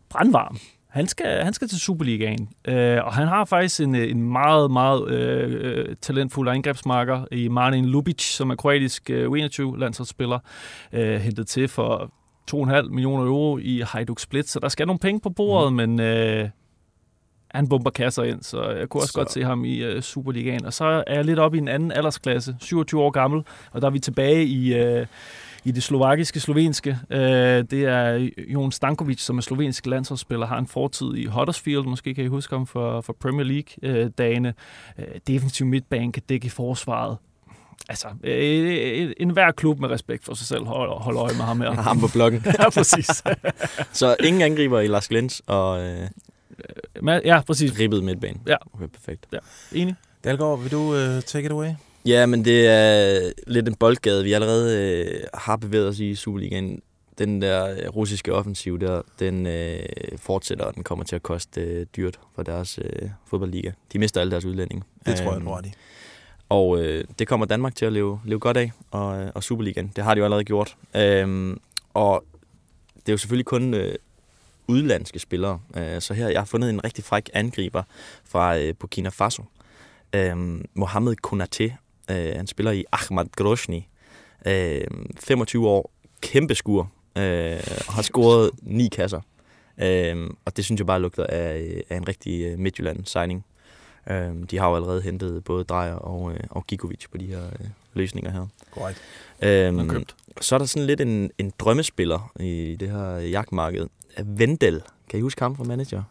[0.09, 0.57] brandvarm.
[0.91, 4.71] Han skal, han skal til Superligaen, øh, og han har faktisk en, øh, en meget,
[4.71, 5.57] meget øh,
[5.89, 10.39] øh, talentfuld angrebsmarker i Martin Lubic, som er kroatisk øh, U21-landsholdsspiller,
[10.93, 12.11] øh, hentet til for
[12.55, 15.75] 2,5 millioner euro i Hajduk Split, så der skal nogle penge på bordet, mm.
[15.77, 16.49] men øh,
[17.51, 19.19] han bomber kasser ind, så jeg kunne også Så- så.
[19.19, 20.65] godt se ham i øh, Superligaen.
[20.65, 23.87] Og så er jeg lidt oppe i en anden aldersklasse, 27 år gammel, og der
[23.87, 25.05] er vi tilbage i, øh,
[25.63, 26.97] i det slovakiske, slovenske.
[27.09, 27.19] Øh,
[27.71, 32.23] det er Jon Stankovic, som er slovensk landsholdsspiller, har en fortid i Huddersfield, måske kan
[32.23, 34.53] I huske ham for, for Premier League-dagene.
[34.99, 37.17] Øh, defensiv midtbane kan dække i forsvaret.
[37.89, 41.61] Altså, øh, en hver klub med respekt for sig selv holder, holder øje med ham
[41.61, 41.71] her.
[41.71, 42.43] Ham på blokken.
[42.59, 43.23] ja, præcis.
[43.99, 46.09] Så ingen angriber i Lars Glens og øh,
[47.25, 47.79] ja, præcis.
[47.79, 48.39] ribbet midtbane.
[48.47, 48.55] Ja.
[48.73, 49.27] Okay, perfekt.
[49.71, 49.95] Enig.
[50.23, 51.69] Dalgaard, vil du uh, take it away?
[52.05, 54.23] Ja, men det er lidt en boldgade.
[54.23, 56.81] Vi allerede øh, har bevæget os i Superligaen.
[57.17, 59.79] Den der øh, russiske offensiv der, den øh,
[60.17, 63.71] fortsætter, og den kommer til at koste øh, dyrt for deres øh, fodboldliga.
[63.93, 64.83] De mister alle deres udlændinge.
[65.05, 65.71] Det tror jeg, du ret i.
[66.49, 69.91] Og øh, det kommer Danmark til at leve, leve godt af, og, øh, og Superligaen.
[69.95, 70.75] Det har de jo allerede gjort.
[70.95, 71.59] Øhm,
[71.93, 72.25] og
[72.95, 73.95] det er jo selvfølgelig kun øh,
[74.67, 75.59] udlandske spillere.
[75.77, 77.83] Øh, så her jeg har fundet en rigtig fræk angriber
[78.25, 79.43] fra øh, Burkina Faso.
[80.15, 81.71] Øhm, Mohamed Konaté.
[82.09, 83.81] Øh, han spiller i Ahmad Grosny.
[84.45, 84.81] Øh,
[85.19, 85.91] 25 år.
[86.21, 86.91] Kæmpe skur.
[87.17, 89.21] Øh, og har scoret ni kasser.
[89.77, 93.45] Øh, og det synes jeg bare lugter af, øh, af en rigtig øh, Midtjylland-signing.
[94.09, 97.45] Øhm, de har jo allerede hentet både Drejer og, øh, og Gigovic på de her
[97.45, 98.47] øh, løsninger her.
[98.71, 99.01] Korrekt.
[99.41, 100.15] Øhm, købt.
[100.41, 103.87] så er der sådan lidt en, en drømmespiller i det her jagtmarked.
[104.23, 104.81] Vendel.
[105.09, 106.03] Kan I huske ham fra manager?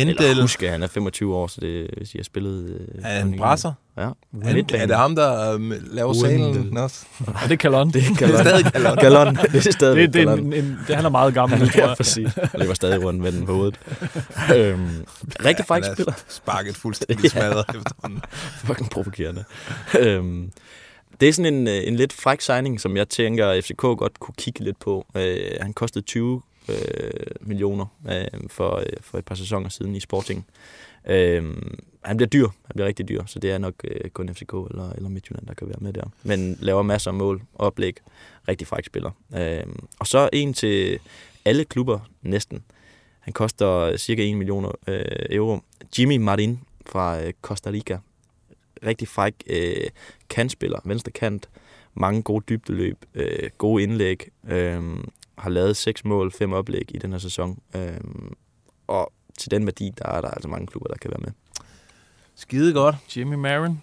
[0.00, 0.40] Eller Vendel.
[0.42, 2.80] huske, han er 25 år, så det vil sige, jeg har spillet...
[2.94, 3.72] Øh, Er han brasser?
[3.98, 4.08] Ja.
[4.32, 4.74] Vendel.
[4.74, 6.78] Er det ham, der um, laver salen Vendel.
[6.78, 7.06] også?
[7.26, 7.90] Og det er Kalon.
[7.92, 8.96] Det er Det er stadig Kalon.
[8.96, 9.36] Gallon.
[9.36, 11.86] Det er stadig Det, det, er en, en, det, han er meget gammel, tror Ja,
[11.88, 11.96] jeg.
[11.96, 12.36] præcis.
[12.52, 13.80] Og det var stadig rundt med den på hovedet.
[14.56, 14.88] øhm,
[15.44, 16.12] rigtig fræk Han er spiller.
[16.28, 18.22] Sparket fuldstændig smadret efterhånden.
[18.64, 19.44] fucking provokerende.
[20.00, 20.50] øhm,
[21.20, 24.20] det er sådan en, øh, en lidt fræk signing, som jeg tænker, at FCK godt
[24.20, 25.06] kunne kigge lidt på.
[25.16, 27.10] Øh, han kostede 20 øh,
[27.40, 30.46] millioner øh, for, øh, for et par sæsoner siden i Sporting.
[31.06, 31.56] Øh,
[32.04, 32.46] han bliver dyr.
[32.46, 35.54] Han bliver rigtig dyr, så det er nok øh, kun FCK eller, eller Midtjylland, der
[35.54, 36.04] kan være med der.
[36.22, 37.96] Men laver masser af mål, oplæg.
[38.48, 39.10] Rigtig fræk spiller.
[39.36, 39.66] Øh,
[39.98, 40.98] og så en til
[41.44, 42.64] alle klubber næsten.
[43.20, 45.58] Han koster cirka 1 million øh, euro.
[45.98, 47.98] Jimmy Martin fra øh, Costa Rica
[48.86, 49.86] rigtig fræk øh,
[50.30, 51.48] kantspiller, venstre kant,
[51.94, 54.82] mange gode dybdeløb, øh, gode indlæg, øh,
[55.38, 58.00] har lavet seks mål, fem oplæg i den her sæson, øh,
[58.86, 61.32] og til den værdi, der er der altså mange klubber, der kan være med.
[62.34, 62.96] Skide godt.
[63.16, 63.82] Jimmy Marin.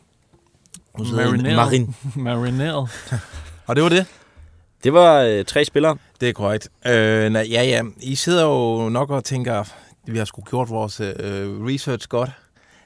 [0.97, 1.55] Marineret.
[1.55, 1.95] Marin.
[2.25, 2.89] Marineret.
[3.67, 4.05] Og det var det.
[4.83, 5.97] Det var øh, tre spillere.
[6.21, 6.69] Det er korrekt.
[6.85, 7.83] Øh, nej, ja, ja.
[8.01, 9.63] I sidder jo nok og tænker,
[10.05, 11.11] vi har sgu gjort vores øh,
[11.65, 12.29] research godt.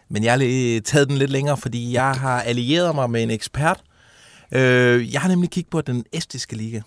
[0.09, 3.31] Men jeg har lige taget den lidt længere, fordi jeg har allieret mig med en
[3.31, 3.81] ekspert.
[4.51, 6.81] Øh, jeg har nemlig kigget på den estiske liga.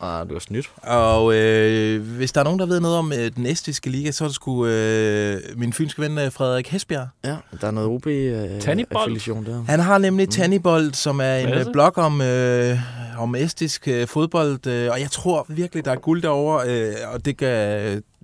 [0.00, 0.70] Ah, du har snydt.
[0.82, 4.24] Og øh, hvis der er nogen, der ved noget om øh, den estiske liga, så
[4.24, 7.08] er det sgu øh, min fynske ven øh, Frederik Hesbjerg.
[7.24, 9.02] Ja, der er noget OB øh, Tannibold.
[9.02, 9.62] affiliation der.
[9.68, 12.78] Han har nemlig Tannibold, som er en øh, blog om, øh,
[13.18, 17.24] om estisk øh, fodbold, øh, og jeg tror virkelig, der er guld derovre, øh, og
[17.24, 17.48] det kan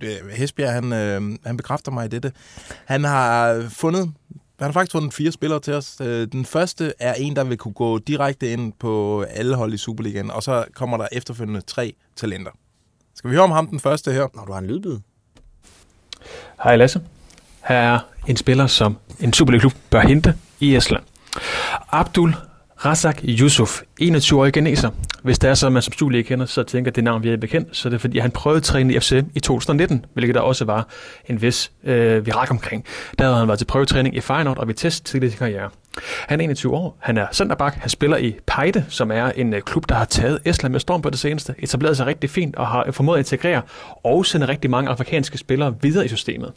[0.03, 2.31] øh, Hesbjerg, han, øh, han bekræfter mig i dette.
[2.85, 4.11] Han har fundet,
[4.61, 5.97] han har faktisk fundet fire spillere til os.
[6.01, 9.77] Øh, den første er en, der vil kunne gå direkte ind på alle hold i
[9.77, 12.51] Superligaen, og så kommer der efterfølgende tre talenter.
[13.15, 14.27] Skal vi høre om ham den første her?
[14.35, 14.97] Når du har en lydbid.
[16.63, 17.01] Hej Lasse.
[17.65, 21.03] Her er en spiller, som en Superliga-klub bør hente i Estland.
[21.91, 22.35] Abdul
[22.85, 24.89] Razak Yusuf, 21-årig geneser.
[25.23, 27.29] Hvis det er så, at man som Superliga kender, så tænker at det navn, vi
[27.29, 30.35] er bekendt, så er det fordi, han prøvede at træne i FC i 2019, hvilket
[30.35, 30.87] der også var
[31.29, 32.85] en vis øh, virak omkring.
[33.19, 35.69] Der havde han været til prøvetræning i Feyenoord og Vitesse tidligere i sin karriere.
[36.27, 39.61] Han er 21 år, han er centerback, han spiller i Pejde, som er en øh,
[39.61, 42.67] klub, der har taget Estland med storm på det seneste, etableret sig rigtig fint og
[42.67, 43.61] har formået at integrere
[44.03, 46.51] og sende rigtig mange afrikanske spillere videre i systemet.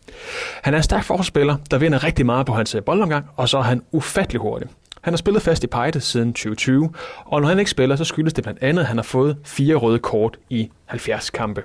[0.63, 3.59] Han er en stærk forsvarsspiller, der vinder rigtig meget på hans øh, boldomgang, og så
[3.59, 4.69] er han ufattelig hurtig.
[5.05, 6.91] Han har spillet fast i Pejde siden 2020,
[7.25, 9.75] og når han ikke spiller, så skyldes det blandt andet, at han har fået fire
[9.75, 11.63] røde kort i 70 kampe.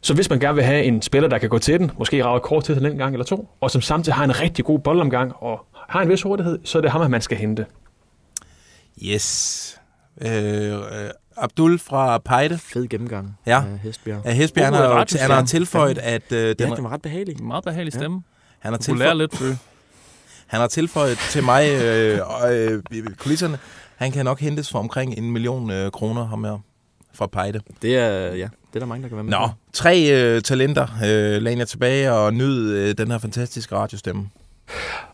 [0.00, 2.40] Så hvis man gerne vil have en spiller, der kan gå til den, måske rave
[2.40, 5.32] kort til den en gang eller to, og som samtidig har en rigtig god boldomgang
[5.36, 7.66] og har en vis hurtighed, så er det ham, man skal hente.
[9.04, 9.80] Yes.
[10.20, 10.80] Øh, øh,
[11.36, 12.58] Abdul fra Pejde.
[12.58, 13.56] Fed gennemgang Ja.
[13.72, 14.22] af Hestbjerg.
[14.24, 15.44] Ja, Hesbjerg, han har, Radius, han har ja.
[15.46, 17.42] tilføjet, at øh, Den, den, den var ret behagelig.
[17.42, 18.22] Meget behagelig stemme.
[18.58, 19.40] han, har tilføjet, lidt.
[20.46, 22.20] Han har tilføjet til mig øh,
[22.50, 22.82] øh,
[23.18, 23.58] kulisserne,
[23.96, 26.58] han kan nok hentes for omkring en million øh, kroner, ham her
[27.14, 27.60] fra Pejde.
[27.82, 30.86] Det er, ja, det er der mange, der kan være med Nå, tre øh, talenter
[31.04, 34.28] øh, lagde jeg tilbage og nyd øh, den her fantastiske radiostemme.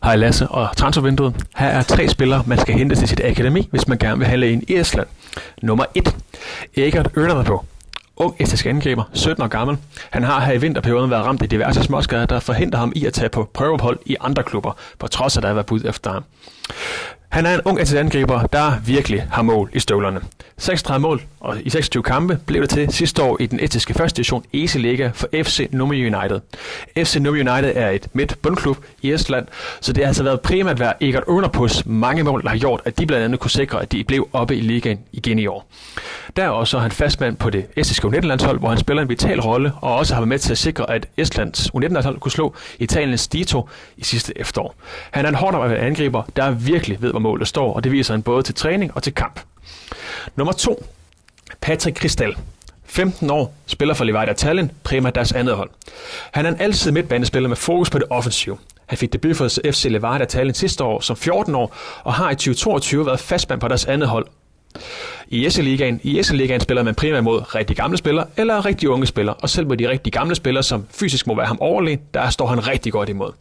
[0.03, 1.45] Hej Lasse og transfervinduet.
[1.55, 4.51] Her er tre spillere, man skal hente til sit akademi, hvis man gerne vil handle
[4.51, 5.07] ind i Estland.
[5.61, 6.15] Nummer 1.
[6.77, 7.65] Egert Ørner på.
[8.17, 9.77] Ung estisk angriber, 17 år gammel.
[10.09, 13.13] Han har her i vinterperioden været ramt af diverse småskader, der forhindrer ham i at
[13.13, 16.11] tage på prøveophold i andre klubber, på trods af, at der har været bud efter
[16.11, 16.23] ham.
[17.29, 20.21] Han er en ung estisk angriber, der virkelig har mål i støvlerne.
[20.57, 24.17] 36 mål, og i 26 kampe blev det til sidste år i den estiske første
[24.17, 26.39] division Ese Liga for FC Nummi United.
[26.97, 29.47] FC Nummi United er et midt bundklub i Estland,
[29.81, 32.99] så det har altså været primært været Egert Underpus mange mål, der har gjort, at
[32.99, 35.69] de blandt andet kunne sikre, at de blev oppe i ligaen igen i år.
[36.35, 39.73] Der er også han fastmand på det estiske U19-landshold, hvor han spiller en vital rolle,
[39.81, 43.69] og også har været med til at sikre, at Estlands U19-landshold kunne slå Italiens Dito
[43.97, 44.75] i sidste efterår.
[45.11, 48.13] Han er en hårdt arbejdende angriber, der virkelig ved, hvor målet står, og det viser
[48.13, 49.39] han både til træning og til kamp.
[50.35, 50.85] Nummer 2.
[51.61, 52.35] Patrick Kristal.
[52.85, 55.69] 15 år, spiller for Levadia Tallinn, primært deres andet hold.
[56.31, 58.57] Han er en altid midtbanespiller med fokus på det offensive.
[58.85, 62.35] Han fik debut for FC Levadia Tallinn sidste år som 14 år, og har i
[62.35, 64.27] 2022 været fastmand på deres andet hold.
[65.27, 69.35] I SL-ligaen, i SL-ligaen spiller man primært mod rigtig gamle spillere eller rigtig unge spillere,
[69.35, 72.47] og selv med de rigtig gamle spillere, som fysisk må være ham overlegen, der står
[72.47, 73.31] han rigtig godt imod.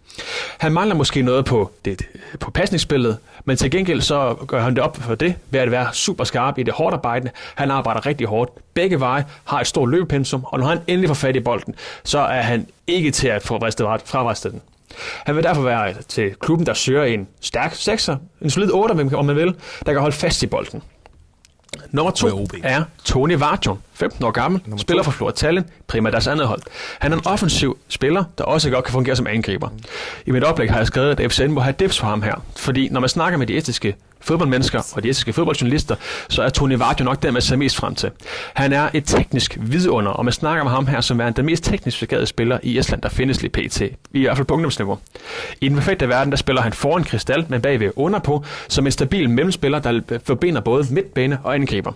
[0.58, 2.02] Han mangler måske noget på, det,
[2.40, 5.88] på pasningsspillet, men til gengæld så gør han det op for det ved at være
[5.92, 7.32] super skarp i det hårdt arbejdende.
[7.54, 8.50] Han arbejder rigtig hårdt.
[8.74, 11.74] Begge veje har et stort løbepensum, og når han endelig får fat i bolden,
[12.04, 13.58] så er han ikke til at få
[14.04, 14.60] fravriste den.
[15.26, 19.24] Han vil derfor være til klubben, der søger en stærk sekser, en solid 8, om
[19.24, 19.54] man vil,
[19.86, 20.82] der kan holde fast i bolden.
[21.92, 26.26] Nummer to er Tony Vartjon, 15 år gammel, Nummer spiller for Flora Tallinn, primært deres
[26.26, 26.62] andet hold.
[26.98, 29.68] Han er en offensiv spiller, der også godt kan fungere som angriber.
[30.26, 32.88] I mit oplæg har jeg skrevet, at FCN må have dips for ham her, fordi
[32.88, 35.96] når man snakker med de estiske fodboldmennesker og de estiske fodboldjournalister,
[36.28, 38.10] så er Tony Vartjon nok den, man ser mest frem til.
[38.54, 41.64] Han er et teknisk vidunder, og man snakker med ham her som er den mest
[41.64, 43.80] teknisk begavede spiller i Estland, der findes lige pt.
[43.80, 44.98] I hvert fald på ungdomsniveau.
[45.60, 48.92] I den perfekte verden, der spiller han foran Kristal, men bagved under på, som en
[48.92, 51.92] stabil mellemspiller, der forbinder både midtbane og angriber.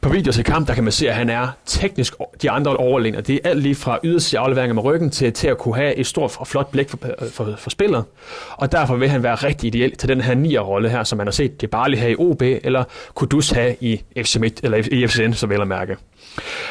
[0.00, 3.16] På videoer til kamp, der kan man se, at han er teknisk de andre overlegen,
[3.16, 5.94] og det er alt lige fra yderste afleveringer med ryggen til, til at kunne have
[5.94, 8.04] et stort og flot blik for, øh, for, for spillet.
[8.50, 11.34] Og derfor vil han være rigtig ideel til den her nier-rolle her, som han har
[11.34, 15.32] set det bare have i OB, eller Kudus have i FC Midt, eller i FCN,
[15.32, 15.96] så vel at mærke.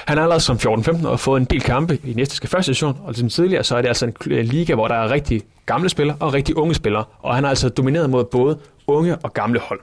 [0.06, 3.16] Han har allerede som 14-15 år fået en del kampe i næste første session, og
[3.16, 4.14] som tidligere, så er det altså en
[4.46, 7.70] liga, hvor der er rigtig gamle spillere og rigtig unge spillere, og han har altså
[7.70, 8.58] domineret mod både
[8.88, 9.80] unge og gamle hold.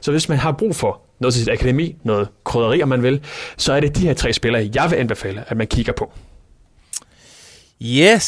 [0.00, 3.20] Så hvis man har brug for noget til sit akademi, noget krydderi, om man vil,
[3.56, 6.12] så er det de her tre spillere, jeg vil anbefale, at man kigger på.
[7.82, 8.22] Yes!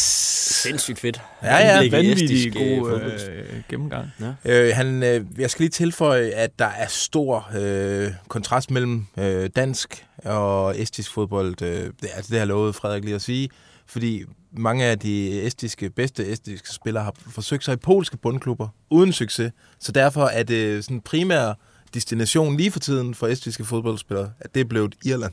[0.62, 1.20] Sindssygt fedt.
[1.42, 1.90] Ja, ja.
[1.90, 3.28] Vanvittig øh, god fodbold.
[3.30, 4.10] øh, gennemgang.
[4.44, 9.50] Øh, han, øh, jeg skal lige tilføje, at der er stor øh, kontrast mellem øh,
[9.56, 11.62] dansk og estisk fodbold.
[11.62, 11.68] Øh,
[12.02, 13.48] det, altså, det har lovet Frederik lige at sige,
[13.86, 19.12] fordi mange af de estiske, bedste estiske spillere har forsøgt sig i polske bundklubber uden
[19.12, 19.52] succes.
[19.80, 21.54] Så derfor er det sådan primær
[21.94, 25.32] destination lige for tiden for estiske fodboldspillere, at det er blevet Irland.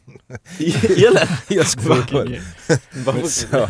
[1.06, 1.30] Irland?
[1.60, 2.36] Irsk fodbold.
[3.04, 3.28] Hvorfor?
[3.28, 3.68] Så,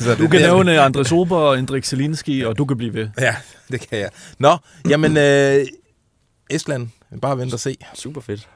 [0.00, 3.08] så Du kan der- nævne Andres Ober og Indrik Zelinski, og du kan blive ved.
[3.20, 3.36] Ja,
[3.70, 4.10] det kan jeg.
[4.38, 4.56] Nå,
[4.88, 5.66] jamen, øh,
[6.50, 6.88] Estland,
[7.22, 7.76] bare vent og se.
[7.94, 8.48] Super fedt.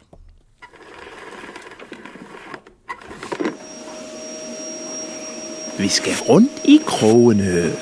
[5.78, 7.72] Vi skal rundt i krogene.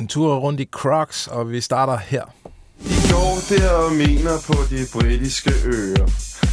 [0.00, 2.22] En tur rundt i Crocs, og vi starter her.
[2.78, 6.06] Vi går der og mener på de britiske øer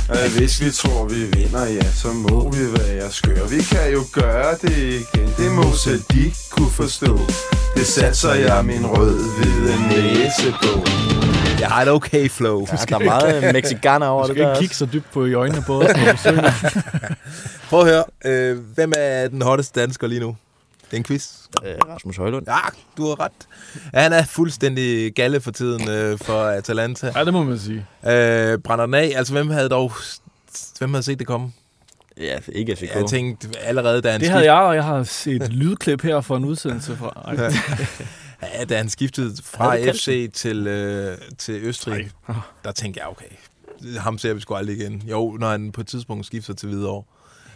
[0.10, 4.02] at hvis vi tror vi vinder, ja, så må vi være skøre Vi kan jo
[4.14, 7.18] gøre det igen, det må selv de kunne forstå
[7.76, 10.86] Det satser jeg min rød-hvide næse på
[11.60, 12.68] Jeg har et okay flow.
[12.72, 14.52] Ja, der er meget mexikaner over Du det skal der.
[14.52, 16.52] ikke kigge så dybt på i øjnene på os, når du synger.
[17.70, 20.36] Prøv at høre, øh, hvem er den hotteste dansker lige nu?
[20.92, 21.32] Det er en quiz.
[21.66, 22.46] Øh, Rasmus Højlund.
[22.48, 22.58] Ja,
[22.98, 23.32] du har ret.
[23.94, 27.12] Ja, han er fuldstændig galle for tiden øh, for Atalanta.
[27.16, 27.86] Ja, det må man sige.
[28.08, 29.14] Øh, brænder den af.
[29.16, 29.92] Altså, hvem havde dog...
[30.78, 31.52] Hvem havde set det komme?
[32.18, 32.96] Ja, ikke FCK.
[32.96, 36.22] Jeg tænkte allerede, da han, Det havde jeg, og jeg har set et lydklip her
[36.22, 37.10] for en udsendelse fra...
[38.42, 38.50] Ej.
[38.60, 42.10] ja, da han skiftede fra FC til, øh, til Østrig,
[42.64, 45.04] der tænkte jeg, okay, ham ser vi sgu aldrig igen.
[45.10, 47.04] Jo, når han på et tidspunkt skifter til Hvidovre.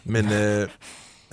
[0.04, 0.68] Men øh,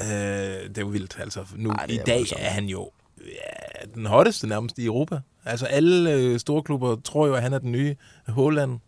[0.01, 1.45] øh, det er jo vildt, altså.
[1.57, 2.41] Nu, Ej, I dag voldsomt.
[2.43, 2.91] er han jo
[3.21, 5.21] ja, den hotteste nærmest i Europa.
[5.45, 7.97] Altså alle øh, store klubber tror jo, at han er den nye
[8.29, 8.79] Håland.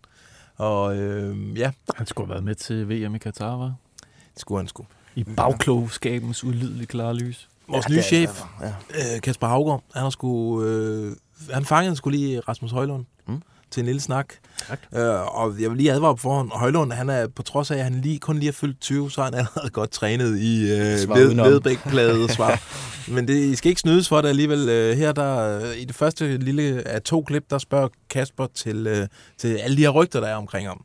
[0.57, 3.75] Og øh, ja, Han skulle have været med til VM i Katar, var?
[4.35, 4.87] det skulle han sgu.
[5.15, 7.49] I bagklogskabens ulideligt klare lys.
[7.69, 8.69] Vores Ja, nye chef, ja.
[9.15, 11.17] øh, Kasper Havgaard, han, har sgu, øh,
[11.53, 13.43] han fangede sgu lige Rasmus Højlund mm.
[13.71, 14.27] Til en lille snak.
[14.95, 17.85] Øh, og jeg vil lige advare på forhånd, Højlund, han er på trods af, at
[17.85, 20.79] han lige, kun lige er fyldt 20, så er han allerede godt trænet i øh,
[20.79, 21.47] ved, udenom.
[21.47, 22.61] vedbækpladet svar.
[23.11, 24.68] Men det, I skal ikke snydes for det alligevel.
[24.68, 28.87] Øh, her der, øh, i det første lille af to klip, der spørger Kasper til,
[28.87, 29.07] øh,
[29.39, 30.85] til alle de her rygter, der er omkring ham.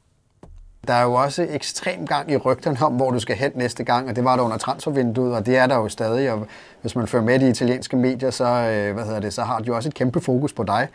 [0.88, 4.10] Der er jo også ekstrem gang i rygterne om, hvor du skal hen næste gang,
[4.10, 6.32] og det var der under transfervinduet, og det er der jo stadig.
[6.32, 6.48] Og
[6.82, 9.60] hvis man følger med i de italienske medier, så, øh, hvad hedder det, så har
[9.60, 10.88] de jo også et kæmpe fokus på dig.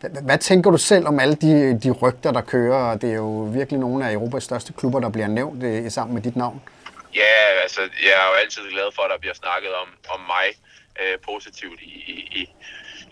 [0.00, 2.90] Hvad tænker du selv om alle de, de rygter, der kører?
[2.90, 6.14] Og det er jo virkelig nogle af Europas største klubber, der bliver nævnt øh, sammen
[6.14, 6.62] med dit navn.
[7.14, 10.46] Ja, altså, jeg er jo altid glad for, at der bliver snakket om, om mig
[11.00, 12.42] øh, positivt i, i, i,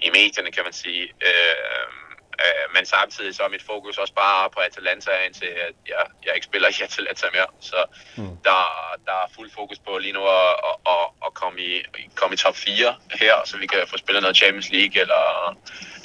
[0.07, 1.03] i medierne, kan man sige.
[1.03, 2.06] Øh,
[2.45, 6.33] øh, men samtidig så er mit fokus også bare på Atalanta, indtil at jeg, jeg
[6.35, 7.47] ikke spiller i Atalanta mere.
[7.71, 7.79] Så
[8.17, 8.37] mm.
[8.49, 8.61] der,
[9.09, 11.73] der er fuld fokus på lige nu at, at, at, at komme, i,
[12.15, 15.23] komme i top 4 her, så vi kan få spillet noget Champions League, eller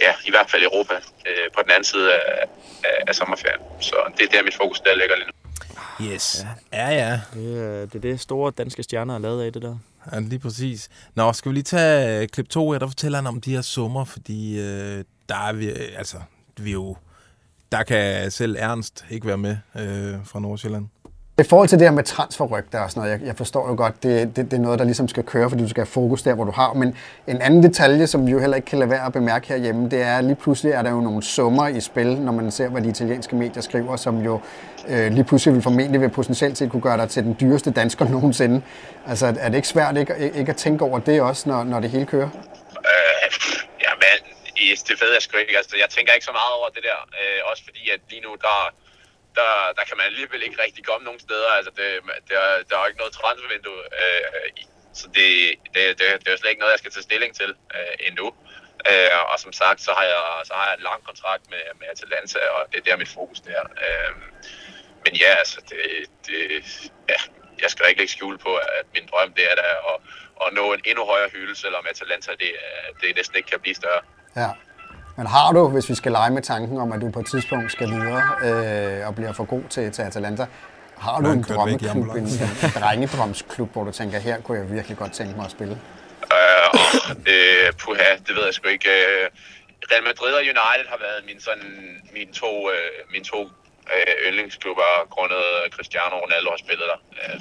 [0.06, 0.96] ja, i hvert fald Europa,
[1.30, 2.46] øh, på den anden side af,
[2.90, 3.62] af, af sommerferien.
[3.82, 5.34] Så det er der, mit fokus der ligger lige nu.
[6.14, 6.46] Yes.
[6.74, 7.12] Ja, ja.
[7.34, 9.76] Det, er- det er det store danske stjerner er lavet af, det der.
[10.12, 10.90] Ja, lige præcis.
[11.16, 13.62] Nå, skal vi lige tage øh, klip 2 her, der fortæller han om de her
[13.62, 16.18] summer, fordi øh, der er vi, øh, altså,
[16.58, 16.96] vi er jo,
[17.72, 20.88] der kan selv Ernst ikke være med øh, fra Nordsjælland.
[21.42, 24.04] I forhold til det her med transferrygter og sådan noget, jeg, jeg forstår jo godt,
[24.04, 26.34] det, det, det er noget, der ligesom skal køre, fordi du skal have fokus der,
[26.34, 26.74] hvor du har.
[26.74, 26.96] Men
[27.28, 30.02] en anden detalje, som vi jo heller ikke kan lade være at bemærke herhjemme, det
[30.02, 32.82] er, at lige pludselig er der jo nogle summer i spil, når man ser, hvad
[32.82, 34.40] de italienske medier skriver, som jo
[34.88, 38.10] øh, lige pludselig vil formentlig vil potentielt set kunne gøre dig til den dyreste dansker
[38.16, 38.62] nogensinde.
[39.08, 41.90] Altså er det ikke svært ikke, ikke at tænke over det også, når, når det
[41.90, 42.30] hele kører?
[42.92, 43.26] Øh,
[43.86, 44.18] ja, men
[44.56, 45.54] i- det ved jeg sgu ikke.
[45.58, 47.00] Altså, jeg tænker ikke så meget over det der.
[47.20, 48.58] Øh, også fordi, at lige nu, der,
[49.40, 51.50] der, der kan man alligevel ikke rigtig komme nogen steder.
[51.58, 51.88] Altså, det,
[52.30, 53.82] der, der er jo ikke noget transfervindue.
[54.02, 55.30] Øh, i- så det,
[55.74, 58.28] det, det, det er jo slet ikke noget, jeg skal tage stilling til øh, endnu.
[58.92, 61.88] Øh, og som sagt, så har jeg, så har jeg en lang kontrakt med, med
[61.94, 63.62] Atalanta, og det er der mit fokus der.
[63.86, 64.12] Øh,
[65.06, 65.80] men ja, altså, det,
[66.28, 66.38] det,
[67.10, 67.20] ja,
[67.62, 69.62] jeg skal ikke lægge skjul på, at min drøm det er da
[69.92, 69.98] at,
[70.46, 73.76] at nå en endnu højere hylde, selvom Atalanta det, er- det næsten ikke kan blive
[73.76, 74.02] større.
[74.36, 74.50] Ja.
[75.18, 77.72] Men har du, hvis vi skal lege med tanken om, at du på et tidspunkt
[77.72, 80.46] skal videre øh, og bliver for god til, til Atalanta,
[80.98, 82.28] har du en drømmeklub, en,
[82.66, 85.76] en drengedrømsklub, hvor du tænker, her kunne jeg virkelig godt tænke mig at spille?
[86.36, 86.80] Øh, og,
[87.34, 88.90] øh, puha, det ved jeg sgu ikke.
[88.90, 89.30] Øh,
[89.92, 91.72] Real Madrid og United har været mine, sådan,
[92.14, 93.42] mine to, øh, mine to
[93.94, 95.46] øh, yndlingsklubber, grundet
[95.76, 97.00] Cristiano Ronaldo har spillet der.
[97.22, 97.38] Øh,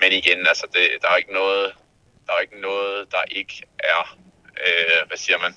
[0.00, 1.64] men igen, altså, det, der er ikke noget,
[2.26, 4.02] der er ikke noget, der ikke er,
[4.64, 5.52] øh, hvad siger man,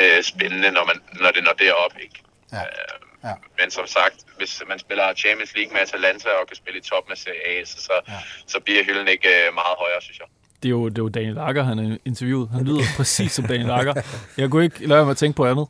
[0.00, 2.18] øh, spændende, når, man, når det når derop, ikke?
[2.52, 2.58] Ja.
[2.60, 3.32] Øh, Ja.
[3.60, 7.04] Men som sagt, hvis man spiller Champions League med Atalanta og kan spille i top
[7.08, 8.12] med Serie A, så, så, ja.
[8.46, 10.26] så bliver hylden ikke øh, meget højere, synes jeg.
[10.62, 12.48] Det er jo, det er jo Daniel Lager, han er interviewet.
[12.48, 13.94] Han lyder præcis som Daniel Lager.
[14.36, 15.66] Jeg kunne ikke lade med at tænke på andet.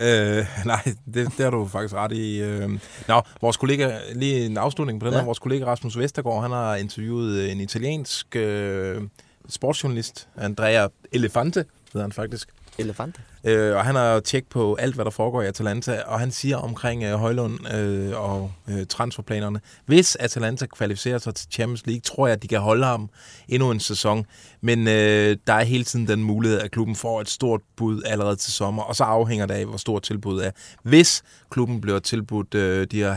[0.00, 0.82] Øh, nej,
[1.14, 2.40] det, det har du faktisk ret i.
[2.42, 2.68] Øh.
[3.08, 5.18] Nå, vores kollega, lige en afslutning på den Ja.
[5.18, 9.00] her, vores kollega Rasmus Vestergaard, han har interviewet en italiensk øh,
[9.48, 12.48] sportsjournalist, Andrea Elefante, hedder han faktisk.
[12.78, 13.20] Elefante.
[13.44, 16.56] Øh, og han har tjekket på alt, hvad der foregår i Atalanta, og han siger
[16.56, 22.26] omkring øh, Højlund øh, og øh, transferplanerne, hvis Atalanta kvalificerer sig til Champions League, tror
[22.26, 23.10] jeg, at de kan holde ham
[23.48, 24.26] endnu en sæson.
[24.60, 28.36] Men øh, der er hele tiden den mulighed, at klubben får et stort bud allerede
[28.36, 30.50] til sommer, og så afhænger det af, hvor stort tilbuddet er.
[30.82, 33.16] Hvis klubben bliver tilbudt øh, de her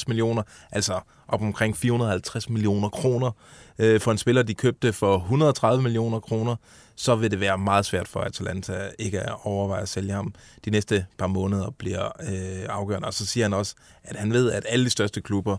[0.00, 3.30] 50-60 millioner, altså op omkring 450 millioner kroner,
[3.78, 6.56] øh, for en spiller, de købte for 130 millioner kroner,
[7.00, 10.34] så vil det være meget svært for Atalanta ikke at overveje at sælge ham.
[10.64, 13.06] De næste par måneder bliver øh, afgørende.
[13.08, 13.74] Og så siger han også,
[14.04, 15.56] at han ved, at alle de største klubber,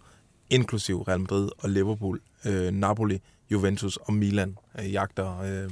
[0.50, 3.22] inklusiv Real Madrid og Liverpool, øh, Napoli,
[3.52, 5.70] Juventus og Milan, øh, jagter øh,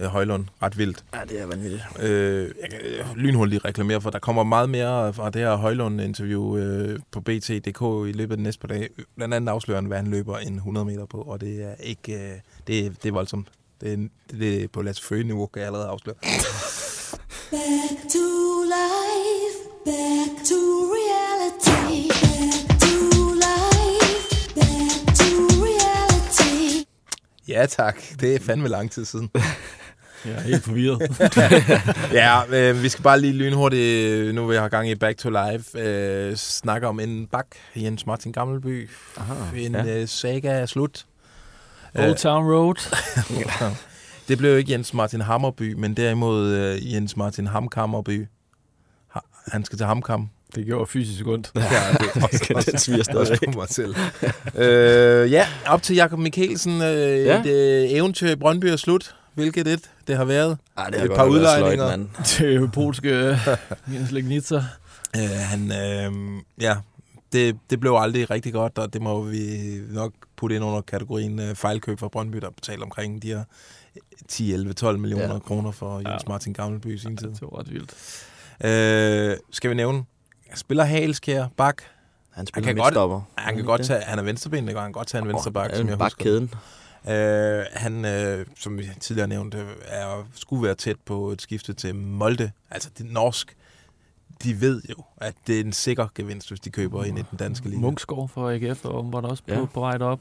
[0.00, 1.04] øh, Højlund ret vildt.
[1.14, 1.82] Ja, det er vanvittigt.
[2.00, 5.56] Øh, jeg kan øh, lynhurtigt lige reklamere for, der kommer meget mere fra det her
[5.56, 8.88] Højlund-interview øh, på BT.dk i løbet af de næste par dage.
[9.16, 12.12] Blandt andet afslører han, hvad han løber en 100 meter på, og det er ikke,
[12.14, 12.34] øh,
[12.66, 13.48] det, er- det er voldsomt.
[13.80, 16.16] Det er, det, det er på Lasse Føge-niveau, kan jeg allerede afsløre.
[17.50, 18.28] Back to
[18.64, 20.60] life, back to
[20.96, 22.94] reality, back to
[23.34, 25.30] life, back to
[25.64, 26.84] reality.
[27.48, 29.30] Ja tak, det er fandme lang tid siden.
[30.24, 31.20] Jeg er helt forvirret.
[32.20, 35.30] ja, øh, vi skal bare lige lynhurtigt, øh, nu vi har gang i Back to
[35.30, 38.90] Life, øh, snakke om en bak, Jens Martin Gammelby.
[39.16, 40.00] Aha, en ja.
[40.00, 41.06] øh, saga er slut.
[41.94, 42.74] Old Town Road.
[44.28, 48.26] Det blev jo ikke Jens Martin Hammerby, men derimod øh, Jens Martin Hamkammerby.
[49.08, 50.28] Ha, han skal til Hamkam.
[50.54, 51.50] Det gjorde fysisk ondt.
[51.54, 53.30] Ja, det Skal den sviger stadigvæk?
[53.30, 53.94] også på mig selv.
[54.54, 56.82] øh, ja, op til Jakob Mikkelsen.
[56.82, 57.40] Øh, Ja.
[57.40, 59.14] Et øh, eventyr i Brøndby er slut.
[59.34, 60.58] Hvilket et det har været.
[60.76, 62.06] Ej, det Et har par nok været udlejninger.
[62.24, 63.38] sløjt, er jo polske
[63.92, 64.56] Jens Legnica.
[65.16, 66.12] Øh, han, øh,
[66.60, 66.76] ja,
[67.32, 69.46] det, det blev aldrig rigtig godt, og det må vi
[69.90, 73.44] nok putte ind under kategorien øh, fejlkøb fra Brøndby, der betalte omkring de her
[74.28, 75.38] 10, 11, 12 millioner Ja.
[75.38, 76.16] kroner for Jens Ja.
[76.28, 77.28] Martin Gammelby i sin tid.
[77.28, 77.94] Det var ret vildt.
[78.64, 80.04] Øh, skal vi nævne?
[80.54, 81.82] Spiller Haleskær, bak.
[81.82, 81.90] Han
[82.40, 83.20] Han spiller kan godt, midtstopper.
[83.34, 85.70] han kan godt tage, han er venstreben, det kan han godt tage en venstre bak,
[85.70, 86.24] Ja, som jeg husker.
[86.24, 86.54] kæden.
[87.08, 91.94] Øh, han, øh, som vi tidligere nævnte, er, skulle være tæt på et skifte til
[91.94, 92.50] Molde.
[92.70, 93.56] Altså, det norsk.
[94.42, 97.38] De ved jo, at det er en sikker gevinst, hvis de køber ind i den
[97.38, 97.80] danske liga.
[97.80, 99.64] Munksgaard for AGF, og der også på, Ja.
[99.64, 100.20] på vej derop.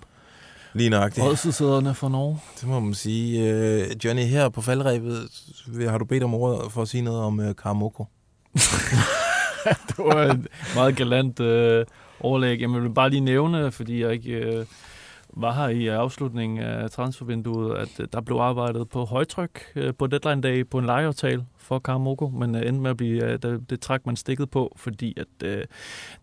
[0.74, 1.26] Lige nøjagtigt.
[1.26, 2.39] Rådsæderne for Norge.
[2.61, 3.49] Det må man sige.
[3.53, 5.30] Øh, Johnny, her på faldrebet,
[5.89, 8.05] har du bedt om ordet for at sige noget om øh, Karamoko?
[9.88, 11.86] det var et meget galant øh,
[12.20, 12.59] overlæg.
[12.59, 14.65] Jamen, jeg vil bare lige nævne, fordi jeg ikke øh,
[15.41, 20.07] var her i afslutningen af transfervinduet, at øh, der blev arbejdet på højtryk øh, på
[20.07, 23.79] deadline day på en lejeaftale for Karamoko, men øh, endte med at blive, det, det
[23.79, 25.63] træk man stikket på, fordi at øh,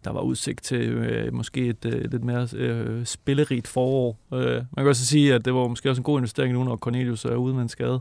[0.04, 4.18] der var udsigt til øh, måske et øh, lidt mere øh, spillerigt forår.
[4.32, 6.76] Øh, man kan også sige, at det var måske også en god investering nu, når
[6.76, 8.00] Cornelius er ude med en skade.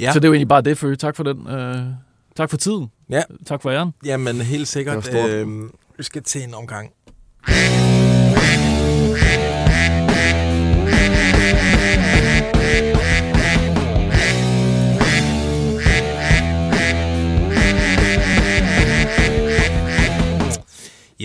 [0.00, 0.12] Ja.
[0.12, 1.48] Så det er jo egentlig bare det, for Tak for den.
[1.48, 1.82] Øh,
[2.36, 2.90] tak for tiden.
[3.10, 3.22] Ja.
[3.46, 3.94] Tak for æren.
[4.04, 5.12] Jamen, helt sikkert.
[5.12, 5.28] Var.
[5.30, 5.62] Øh,
[5.96, 6.92] vi skal til en omgang.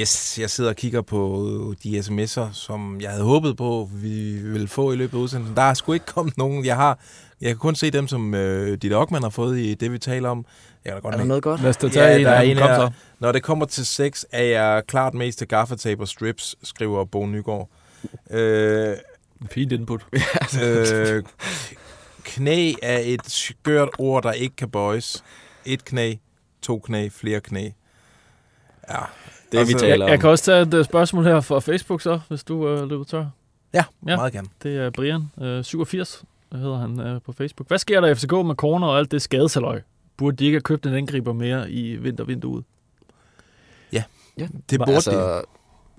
[0.01, 4.67] Yes, jeg sidder og kigger på de sms'er, som jeg havde håbet på, vi ville
[4.67, 5.55] få i løbet af udsendelsen.
[5.55, 6.65] Der er sgu ikke kommet nogen.
[6.65, 6.99] Jeg har,
[7.41, 10.29] jeg kan kun se dem, som øh, Ditte Ockmann har fået i det, vi taler
[10.29, 10.45] om.
[10.85, 11.61] Jeg da godt Er der noget godt?
[11.61, 12.75] Lad os da tage Ja, en der er en Kom her.
[12.75, 12.91] så.
[13.19, 17.25] Når det kommer til sex, er jeg klart mest til gaffatape og strips, skriver Bo
[17.25, 17.69] Nygaard.
[18.29, 18.95] Øh,
[19.51, 20.05] Fint input.
[20.63, 21.23] øh,
[22.23, 25.23] knæ er et skørt ord, der ikke kan bøjes.
[25.65, 26.13] Et knæ,
[26.61, 27.69] to knæ, flere knæ.
[28.89, 28.99] Ja.
[29.51, 30.09] Det, vi Altså, taler Jeg, om.
[30.09, 33.03] jeg kan også tage et øh, spørgsmål her fra Facebook så, hvis du øh, løber
[33.03, 33.19] tør.
[33.19, 34.11] Ja, Ja.
[34.11, 34.47] ja, meget gerne.
[34.63, 37.67] Det er Brian, øh, 87, hedder han øh, på Facebook.
[37.67, 39.81] Hvad sker der i FCK med corner og alt det skadesaløj?
[40.17, 42.63] Burde de ikke have købt en angriber mere i vintervinduet?
[44.69, 45.41] Det burde altså,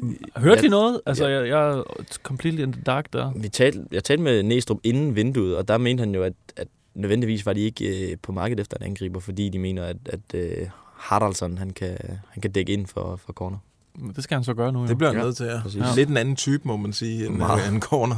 [0.02, 0.16] de.
[0.36, 0.62] Hørte Ja.
[0.62, 1.00] vi noget?
[1.06, 1.82] Altså, jeg, jeg er
[2.22, 3.32] completely in the dark der.
[3.36, 6.68] Vi talte, jeg talte med Næstrup inden vinduet, og der mente han jo, at, at
[6.94, 10.20] nødvendigvis var de ikke øh, på markedet efter en angriber, fordi de mener, at, at
[10.34, 10.66] øh,
[10.98, 13.58] Haraldsson, han kan, han kan dække ind for, for corner.
[13.98, 14.80] Men Det skal han så gøre nu.
[14.80, 14.86] Jo.
[14.86, 15.60] Det bliver han Ja, nødt til, ja.
[15.62, 15.82] præcis.
[15.96, 17.66] Lidt en anden type, må man sige, end Meget.
[17.68, 18.16] øh, en corner.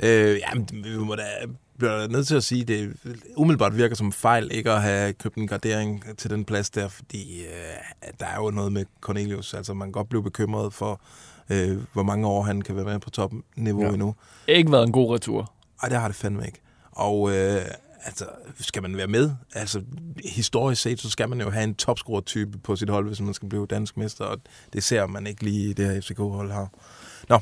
[0.00, 0.32] Ja.
[0.32, 1.22] Øh, jamen, vi må da
[1.78, 2.96] bliver nødt til at sige, at det
[3.36, 7.40] umiddelbart virker som fejl ikke at have købt en gardering til den plads der, fordi
[7.40, 9.54] øh, der er jo noget med Cornelius.
[9.54, 11.00] Altså, man kan godt blive bekymret for,
[11.50, 13.88] øh, hvor mange år han kan være med på topniveau Ja.
[13.88, 14.14] endnu.
[14.48, 15.52] Ikke været en god retur.
[15.82, 16.60] Ej, det har det fandme ikke.
[16.92, 17.60] Og øh,
[18.04, 18.24] altså,
[18.60, 19.30] skal man være med?
[19.54, 19.82] Altså,
[20.24, 23.48] historisk set, så skal man jo have en topscorer-type på sit hold, hvis man skal
[23.48, 24.38] blive dansk mester, og
[24.72, 26.66] det ser man ikke lige i det her FCK-hold her.
[27.28, 27.34] Nå,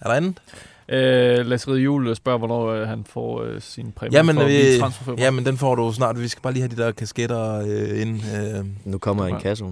[0.00, 0.40] er der andet?
[0.88, 4.48] Øh, Lasse Ride Juhl spørger, hvornår øh, han får øh, sin præmie Jamen, for
[4.80, 5.22] transferfebruar.
[5.24, 6.20] jamen, den får du snart.
[6.20, 8.20] Vi skal bare lige have de der kasketter øh, ind.
[8.36, 9.64] Øh, Nu kommer en kasse,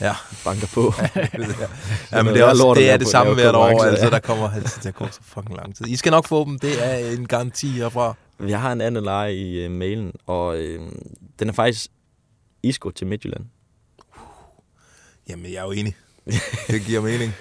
[0.00, 0.14] ja.
[0.44, 0.94] banker på.
[2.12, 4.10] ja, men det er, også, lort det, er det samme hvert år, altså ja.
[4.10, 5.86] der kommer altid til at gå så fucking lang tid.
[5.86, 8.14] I skal nok få dem, det er en garanti herfra.
[8.48, 10.80] Jeg har en anden leje i øh, mailen, og øh,
[11.38, 11.90] den er faktisk
[12.62, 13.44] Isco til Midtjylland.
[15.28, 15.96] Jamen, jeg er jo enig.
[16.68, 17.34] Det giver mening.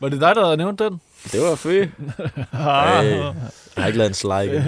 [0.00, 1.00] Var det dig, der havde nævnt den?
[1.32, 1.80] Det var fø.
[1.80, 1.88] Øh,
[2.56, 3.34] jeg
[3.76, 4.64] har ikke lavet en slide igen.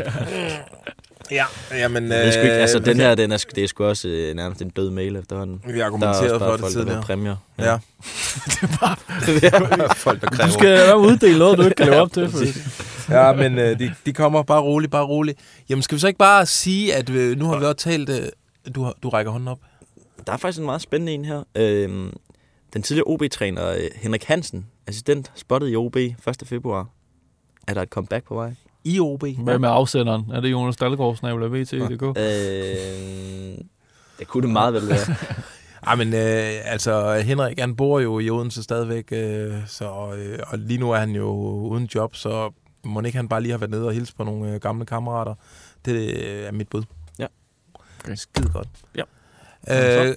[1.31, 2.11] Ja, jamen...
[2.11, 4.35] Det er sgu ikke, altså, øh, den her, den er, det er sgu også øh,
[4.35, 5.63] nærmest en død mail efterhånden.
[5.67, 6.89] Vi Der er argumenterede også for bare det folk, der tidligere.
[6.89, 7.37] laver præmier.
[7.59, 7.79] Ja.
[10.07, 10.47] Folk, der kræver.
[10.47, 12.31] Du skal være uddele noget, du ikke kan leve op til.
[12.31, 12.39] For
[13.13, 15.39] Ja, men øh, de, de kommer bare roligt, bare roligt.
[15.69, 18.09] Jamen, skal vi så ikke bare sige, at øh, nu har vi også talt...
[18.11, 18.23] Øh,
[18.75, 19.59] du, har- du rækker hånden op.
[20.27, 21.43] Der er faktisk en meget spændende en her.
[21.55, 22.13] Øhm,
[22.73, 26.15] den tidligere OB-træner øh, Henrik Hansen, assistent, spottet i OB 1.
[26.45, 26.87] februar.
[27.69, 28.53] Er der et comeback på vej?
[28.89, 29.25] I OB.
[29.39, 30.31] Hvad med afsenderen?
[30.31, 32.03] Er det Jonas Dahlgaard, snabel VT.dk?
[32.03, 33.59] Øh,
[34.19, 35.17] det kunne det meget vel være.
[35.87, 40.59] Ej, men øh, altså, Henrik, han bor jo i Odense stadigvæk, øh, så, øh, og
[40.59, 41.29] lige nu er han jo
[41.71, 42.51] uden job, så
[42.85, 45.35] må ikke han bare lige have været nede og hilse på nogle øh, gamle kammerater.
[45.85, 46.83] Det øh, er mit bud.
[47.19, 47.27] Ja.
[48.05, 48.15] Okay.
[48.15, 48.69] Skide godt.
[48.97, 50.09] Ja.
[50.09, 50.17] Øh,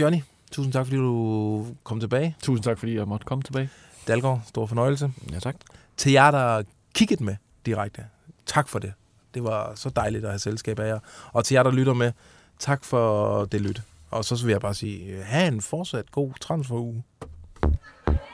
[0.00, 0.18] Johnny,
[0.52, 2.36] tusind tak, fordi du kom tilbage.
[2.42, 3.70] Tusind tak, fordi jeg måtte komme tilbage.
[4.08, 5.12] Dalgaard, stor fornøjelse.
[5.32, 5.56] Ja, tak.
[5.96, 6.62] Til jer, der
[6.94, 7.36] kiggede med
[7.66, 8.04] direkte,
[8.46, 8.92] tak for det.
[9.34, 10.98] Det var så dejligt at have selskab af jer.
[11.32, 12.12] Og til jer, der lytter med,
[12.58, 13.82] tak for det lyt.
[14.10, 17.04] Og så vil jeg bare sige, have en fortsat god transferuge.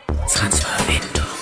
[0.08, 1.41] Transfervindue.